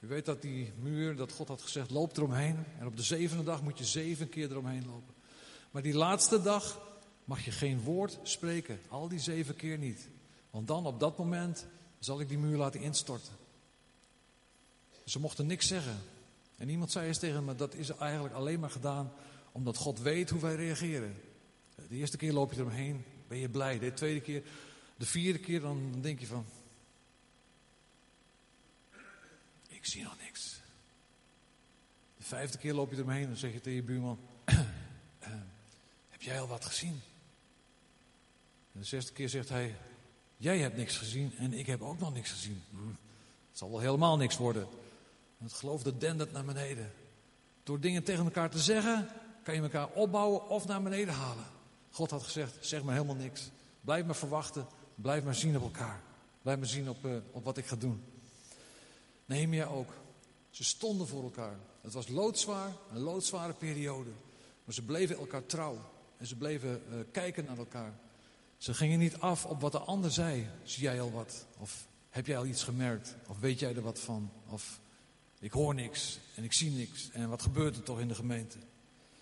U 0.00 0.06
weet 0.06 0.24
dat 0.24 0.42
die 0.42 0.72
muur, 0.78 1.16
dat 1.16 1.32
God 1.32 1.48
had 1.48 1.62
gezegd, 1.62 1.90
loop 1.90 2.16
eromheen. 2.16 2.64
En 2.78 2.86
op 2.86 2.96
de 2.96 3.02
zevende 3.02 3.44
dag 3.44 3.62
moet 3.62 3.78
je 3.78 3.84
zeven 3.84 4.28
keer 4.28 4.50
eromheen 4.50 4.86
lopen. 4.86 5.14
Maar 5.70 5.82
die 5.82 5.94
laatste 5.94 6.42
dag 6.42 6.87
mag 7.28 7.44
je 7.44 7.50
geen 7.50 7.80
woord 7.80 8.18
spreken. 8.22 8.80
Al 8.88 9.08
die 9.08 9.18
zeven 9.18 9.56
keer 9.56 9.78
niet. 9.78 10.08
Want 10.50 10.66
dan 10.66 10.86
op 10.86 11.00
dat 11.00 11.18
moment 11.18 11.66
zal 11.98 12.20
ik 12.20 12.28
die 12.28 12.38
muur 12.38 12.56
laten 12.56 12.80
instorten. 12.80 13.32
Ze 15.04 15.20
mochten 15.20 15.46
niks 15.46 15.66
zeggen. 15.66 15.98
En 16.56 16.68
iemand 16.68 16.90
zei 16.90 17.06
eens 17.06 17.18
tegen 17.18 17.44
me, 17.44 17.54
dat 17.54 17.74
is 17.74 17.88
eigenlijk 17.90 18.34
alleen 18.34 18.60
maar 18.60 18.70
gedaan 18.70 19.12
omdat 19.52 19.76
God 19.76 20.00
weet 20.00 20.30
hoe 20.30 20.40
wij 20.40 20.54
reageren. 20.54 21.14
De 21.88 21.94
eerste 21.94 22.16
keer 22.16 22.32
loop 22.32 22.52
je 22.52 22.60
eromheen, 22.60 23.04
ben 23.26 23.38
je 23.38 23.48
blij. 23.48 23.78
De 23.78 23.92
tweede 23.92 24.20
keer, 24.20 24.42
de 24.96 25.06
vierde 25.06 25.38
keer, 25.38 25.60
dan 25.60 26.00
denk 26.00 26.20
je 26.20 26.26
van... 26.26 26.44
Ik 29.68 29.86
zie 29.86 30.02
nog 30.02 30.16
niks. 30.20 30.60
De 32.16 32.24
vijfde 32.24 32.58
keer 32.58 32.74
loop 32.74 32.90
je 32.90 32.96
eromheen 32.96 33.28
en 33.28 33.36
zeg 33.36 33.52
je 33.52 33.60
tegen 33.60 33.78
je 33.78 33.82
buurman... 33.82 34.18
Eh, 35.18 35.30
heb 36.08 36.22
jij 36.22 36.40
al 36.40 36.48
wat 36.48 36.64
gezien? 36.64 37.00
En 38.78 38.84
de 38.84 38.90
zesde 38.90 39.12
keer 39.12 39.28
zegt 39.28 39.48
hij... 39.48 39.74
Jij 40.36 40.58
hebt 40.58 40.76
niks 40.76 40.96
gezien 40.96 41.32
en 41.38 41.52
ik 41.52 41.66
heb 41.66 41.82
ook 41.82 41.98
nog 41.98 42.14
niks 42.14 42.30
gezien. 42.30 42.62
Hm, 42.70 42.88
het 43.48 43.58
zal 43.58 43.70
wel 43.70 43.80
helemaal 43.80 44.16
niks 44.16 44.36
worden. 44.36 44.66
Het 45.38 45.52
geloof 45.52 45.82
dat 45.82 46.00
dendert 46.00 46.32
naar 46.32 46.44
beneden. 46.44 46.92
Door 47.62 47.80
dingen 47.80 48.04
tegen 48.04 48.24
elkaar 48.24 48.50
te 48.50 48.58
zeggen, 48.58 49.08
kan 49.42 49.54
je 49.54 49.60
elkaar 49.60 49.88
opbouwen 49.88 50.48
of 50.48 50.66
naar 50.66 50.82
beneden 50.82 51.14
halen. 51.14 51.44
God 51.90 52.10
had 52.10 52.22
gezegd, 52.22 52.56
zeg 52.60 52.82
maar 52.82 52.94
helemaal 52.94 53.14
niks. 53.14 53.50
Blijf 53.80 54.04
maar 54.04 54.16
verwachten, 54.16 54.66
blijf 54.94 55.24
maar 55.24 55.34
zien 55.34 55.56
op 55.56 55.62
elkaar. 55.62 56.00
Blijf 56.42 56.58
maar 56.58 56.68
zien 56.68 56.88
op, 56.88 57.04
uh, 57.04 57.16
op 57.30 57.44
wat 57.44 57.56
ik 57.56 57.66
ga 57.66 57.76
doen. 57.76 58.02
Nehemia 59.24 59.64
ook. 59.64 59.92
Ze 60.50 60.64
stonden 60.64 61.06
voor 61.06 61.22
elkaar. 61.22 61.56
Het 61.80 61.92
was 61.92 62.08
loodzwaar, 62.08 62.72
een 62.92 63.00
loodzware 63.00 63.54
periode. 63.54 64.10
Maar 64.64 64.74
ze 64.74 64.82
bleven 64.82 65.16
elkaar 65.16 65.46
trouw. 65.46 65.78
En 66.16 66.26
ze 66.26 66.36
bleven 66.36 66.82
uh, 66.88 66.94
kijken 67.12 67.44
naar 67.44 67.58
elkaar. 67.58 67.92
Ze 68.58 68.74
gingen 68.74 68.98
niet 68.98 69.20
af 69.20 69.44
op 69.44 69.60
wat 69.60 69.72
de 69.72 69.78
ander 69.78 70.10
zei. 70.10 70.48
Zie 70.62 70.82
jij 70.82 71.00
al 71.00 71.12
wat? 71.12 71.46
Of 71.58 71.86
Heb 72.10 72.26
jij 72.26 72.38
al 72.38 72.46
iets 72.46 72.62
gemerkt? 72.62 73.14
Of 73.26 73.38
weet 73.38 73.58
jij 73.58 73.74
er 73.74 73.82
wat 73.82 74.00
van? 74.00 74.30
Of 74.48 74.80
ik 75.38 75.52
hoor 75.52 75.74
niks 75.74 76.18
en 76.34 76.44
ik 76.44 76.52
zie 76.52 76.70
niks. 76.70 77.10
En 77.10 77.28
wat 77.28 77.42
gebeurt 77.42 77.76
er 77.76 77.82
toch 77.82 78.00
in 78.00 78.08
de 78.08 78.14
gemeente? 78.14 78.58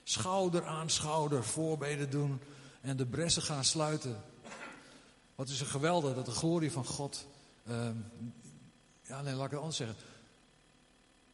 Schouder 0.04 0.66
aan 0.66 0.90
schouder 0.90 1.44
voorbeden 1.44 2.10
doen 2.10 2.40
en 2.80 2.96
de 2.96 3.06
bressen 3.06 3.42
gaan 3.42 3.64
sluiten. 3.64 4.22
Wat 5.34 5.48
is 5.48 5.60
er 5.60 5.66
geweldig 5.66 6.14
dat 6.14 6.24
de 6.24 6.30
glorie 6.30 6.72
van 6.72 6.84
God. 6.84 7.26
Uh, 7.68 7.90
ja, 9.02 9.22
nee, 9.22 9.34
laat 9.34 9.44
ik 9.44 9.50
het 9.50 9.60
anders 9.60 9.76
zeggen. 9.76 9.96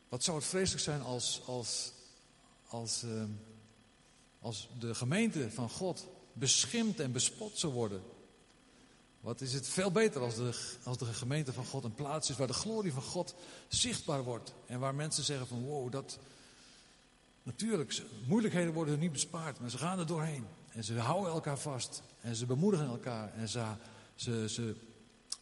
Wat 0.09 0.25
zou 0.25 0.37
het 0.37 0.47
vreselijk 0.47 0.83
zijn 0.83 1.03
als, 1.03 1.43
als, 1.47 1.93
als, 2.69 3.03
uh, 3.03 3.25
als 4.41 4.69
de 4.79 4.95
gemeente 4.95 5.51
van 5.51 5.71
God 5.71 6.07
beschimpt 6.33 7.01
en 7.01 7.13
bespot 7.13 7.59
zou 7.59 7.73
worden. 7.73 8.03
Wat 9.21 9.41
is 9.41 9.53
het 9.53 9.69
veel 9.69 9.91
beter 9.91 10.21
als 10.21 10.35
de, 10.35 10.55
als 10.85 10.99
de 10.99 11.05
gemeente 11.05 11.53
van 11.53 11.65
God 11.65 11.85
een 11.85 11.95
plaats 11.95 12.31
is 12.31 12.37
waar 12.37 12.47
de 12.47 12.53
glorie 12.53 12.93
van 12.93 13.03
God 13.03 13.35
zichtbaar 13.69 14.23
wordt. 14.23 14.55
En 14.67 14.79
waar 14.79 14.95
mensen 14.95 15.25
zeggen 15.25 15.47
van 15.47 15.65
wow, 15.65 15.93
dat... 15.93 16.19
Natuurlijk, 17.45 18.03
moeilijkheden 18.27 18.73
worden 18.73 18.99
niet 18.99 19.13
bespaard, 19.13 19.61
maar 19.61 19.71
ze 19.71 19.79
gaan 19.79 19.99
er 19.99 20.07
doorheen. 20.07 20.47
En 20.69 20.85
ze 20.85 20.99
houden 20.99 21.33
elkaar 21.33 21.59
vast. 21.59 22.03
En 22.21 22.37
ze 22.37 22.47
bemoedigen 22.47 22.87
elkaar. 22.87 23.33
En 23.35 23.49
ze, 23.49 23.65
ze, 24.15 24.49
ze, 24.49 24.75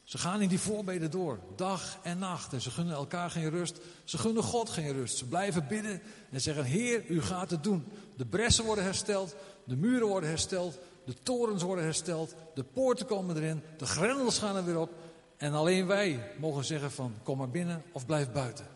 ze 0.05 0.19
gaan 0.19 0.43
in 0.43 0.49
die 0.49 0.59
voorbeden 0.59 1.11
door, 1.11 1.39
dag 1.57 1.99
en 2.03 2.19
nacht. 2.19 2.53
En 2.53 2.61
ze 2.61 2.71
gunnen 2.71 2.95
elkaar 2.95 3.31
geen 3.31 3.51
rust. 3.51 3.79
Ze 4.05 4.19
gunnen 4.19 4.43
God 4.43 4.71
geen 4.71 4.93
rust. 4.93 5.17
Ze 5.17 5.25
blijven 5.25 5.67
bidden 5.69 6.03
en 6.31 6.41
zeggen: 6.41 6.65
Heer, 6.65 7.07
u 7.07 7.23
gaat 7.23 7.51
het 7.51 7.65
doen. 7.65 7.85
De 8.21 8.27
bressen 8.27 8.65
worden 8.65 8.85
hersteld, 8.85 9.35
de 9.65 9.77
muren 9.77 10.07
worden 10.07 10.29
hersteld, 10.29 10.79
de 11.05 11.15
torens 11.23 11.63
worden 11.63 11.85
hersteld, 11.85 12.35
de 12.55 12.65
poorten 12.65 13.07
komen 13.07 13.37
erin, 13.37 13.63
de 13.77 13.87
grendels 13.87 14.39
gaan 14.39 14.57
er 14.57 14.65
weer 14.65 14.79
op. 14.79 14.93
En 15.37 15.53
alleen 15.53 15.87
wij 15.87 16.35
mogen 16.39 16.65
zeggen: 16.65 16.91
van, 16.91 17.15
Kom 17.23 17.39
maar 17.39 17.51
binnen 17.51 17.83
of 17.93 18.07
blijf 18.07 18.33
buiten. 18.33 18.67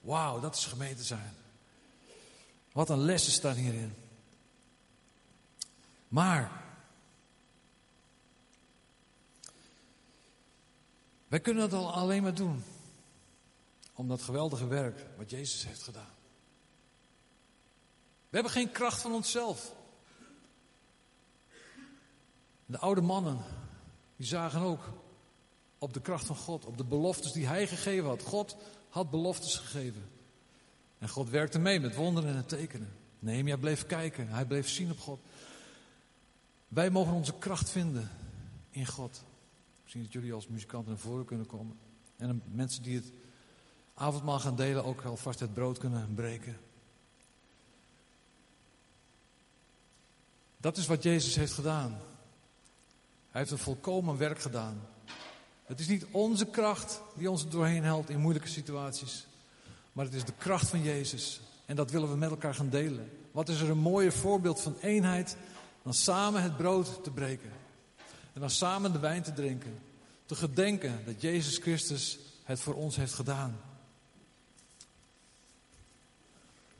Wauw, 0.00 0.40
dat 0.40 0.54
is 0.54 0.66
gemeente 0.66 1.02
zijn. 1.02 1.34
Wat 2.72 2.88
een 2.88 3.00
lessen 3.00 3.32
staan 3.32 3.54
hierin. 3.54 3.94
Maar 6.08 6.64
wij 11.28 11.40
kunnen 11.40 11.62
het 11.62 11.72
al 11.72 11.92
alleen 11.92 12.22
maar 12.22 12.34
doen 12.34 12.64
om 13.94 14.08
dat 14.08 14.22
geweldige 14.22 14.66
werk 14.66 15.06
wat 15.16 15.30
Jezus 15.30 15.66
heeft 15.66 15.82
gedaan. 15.82 16.18
We 18.30 18.36
hebben 18.36 18.52
geen 18.52 18.72
kracht 18.72 19.00
van 19.00 19.12
onszelf. 19.12 19.74
De 22.66 22.78
oude 22.78 23.00
mannen, 23.00 23.38
die 24.16 24.26
zagen 24.26 24.60
ook 24.60 24.92
op 25.78 25.94
de 25.94 26.00
kracht 26.00 26.26
van 26.26 26.36
God, 26.36 26.64
op 26.64 26.76
de 26.76 26.84
beloftes 26.84 27.32
die 27.32 27.46
Hij 27.46 27.66
gegeven 27.66 28.08
had. 28.08 28.22
God 28.22 28.56
had 28.88 29.10
beloftes 29.10 29.56
gegeven. 29.56 30.08
En 30.98 31.08
God 31.08 31.28
werkte 31.30 31.58
mee 31.58 31.80
met 31.80 31.94
wonderen 31.94 32.36
en 32.36 32.46
tekenen. 32.46 32.92
Nehemia 33.18 33.56
bleef 33.56 33.86
kijken, 33.86 34.28
hij 34.28 34.44
bleef 34.44 34.68
zien 34.68 34.90
op 34.90 35.00
God. 35.00 35.20
Wij 36.68 36.90
mogen 36.90 37.12
onze 37.12 37.34
kracht 37.38 37.70
vinden 37.70 38.10
in 38.70 38.86
God. 38.86 39.22
Misschien 39.82 40.02
dat 40.02 40.12
jullie 40.12 40.32
als 40.32 40.46
muzikanten 40.46 40.90
naar 40.90 41.00
voren 41.00 41.24
kunnen 41.24 41.46
komen. 41.46 41.78
En 42.16 42.42
mensen 42.52 42.82
die 42.82 42.96
het 42.96 43.12
avondmaal 43.94 44.38
gaan 44.38 44.56
delen 44.56 44.84
ook 44.84 45.02
alvast 45.02 45.40
het 45.40 45.54
brood 45.54 45.78
kunnen 45.78 46.14
breken. 46.14 46.56
Dat 50.60 50.76
is 50.76 50.86
wat 50.86 51.02
Jezus 51.02 51.34
heeft 51.34 51.52
gedaan. 51.52 51.90
Hij 53.30 53.40
heeft 53.40 53.50
een 53.50 53.58
volkomen 53.58 54.16
werk 54.16 54.40
gedaan. 54.40 54.80
Het 55.64 55.80
is 55.80 55.88
niet 55.88 56.06
onze 56.10 56.46
kracht 56.46 57.00
die 57.14 57.30
ons 57.30 57.48
doorheen 57.48 57.84
helpt 57.84 58.10
in 58.10 58.20
moeilijke 58.20 58.48
situaties. 58.48 59.26
Maar 59.92 60.04
het 60.04 60.14
is 60.14 60.24
de 60.24 60.32
kracht 60.38 60.68
van 60.68 60.82
Jezus. 60.82 61.40
En 61.66 61.76
dat 61.76 61.90
willen 61.90 62.10
we 62.10 62.16
met 62.16 62.30
elkaar 62.30 62.54
gaan 62.54 62.68
delen. 62.68 63.10
Wat 63.30 63.48
is 63.48 63.60
er 63.60 63.70
een 63.70 63.78
mooier 63.78 64.12
voorbeeld 64.12 64.60
van 64.60 64.76
eenheid 64.80 65.36
dan 65.82 65.94
samen 65.94 66.42
het 66.42 66.56
brood 66.56 67.04
te 67.04 67.10
breken. 67.10 67.50
En 68.32 68.40
dan 68.40 68.50
samen 68.50 68.92
de 68.92 68.98
wijn 68.98 69.22
te 69.22 69.32
drinken. 69.32 69.78
Te 70.26 70.34
gedenken 70.34 71.02
dat 71.04 71.20
Jezus 71.20 71.58
Christus 71.58 72.18
het 72.44 72.60
voor 72.60 72.74
ons 72.74 72.96
heeft 72.96 73.14
gedaan. 73.14 73.60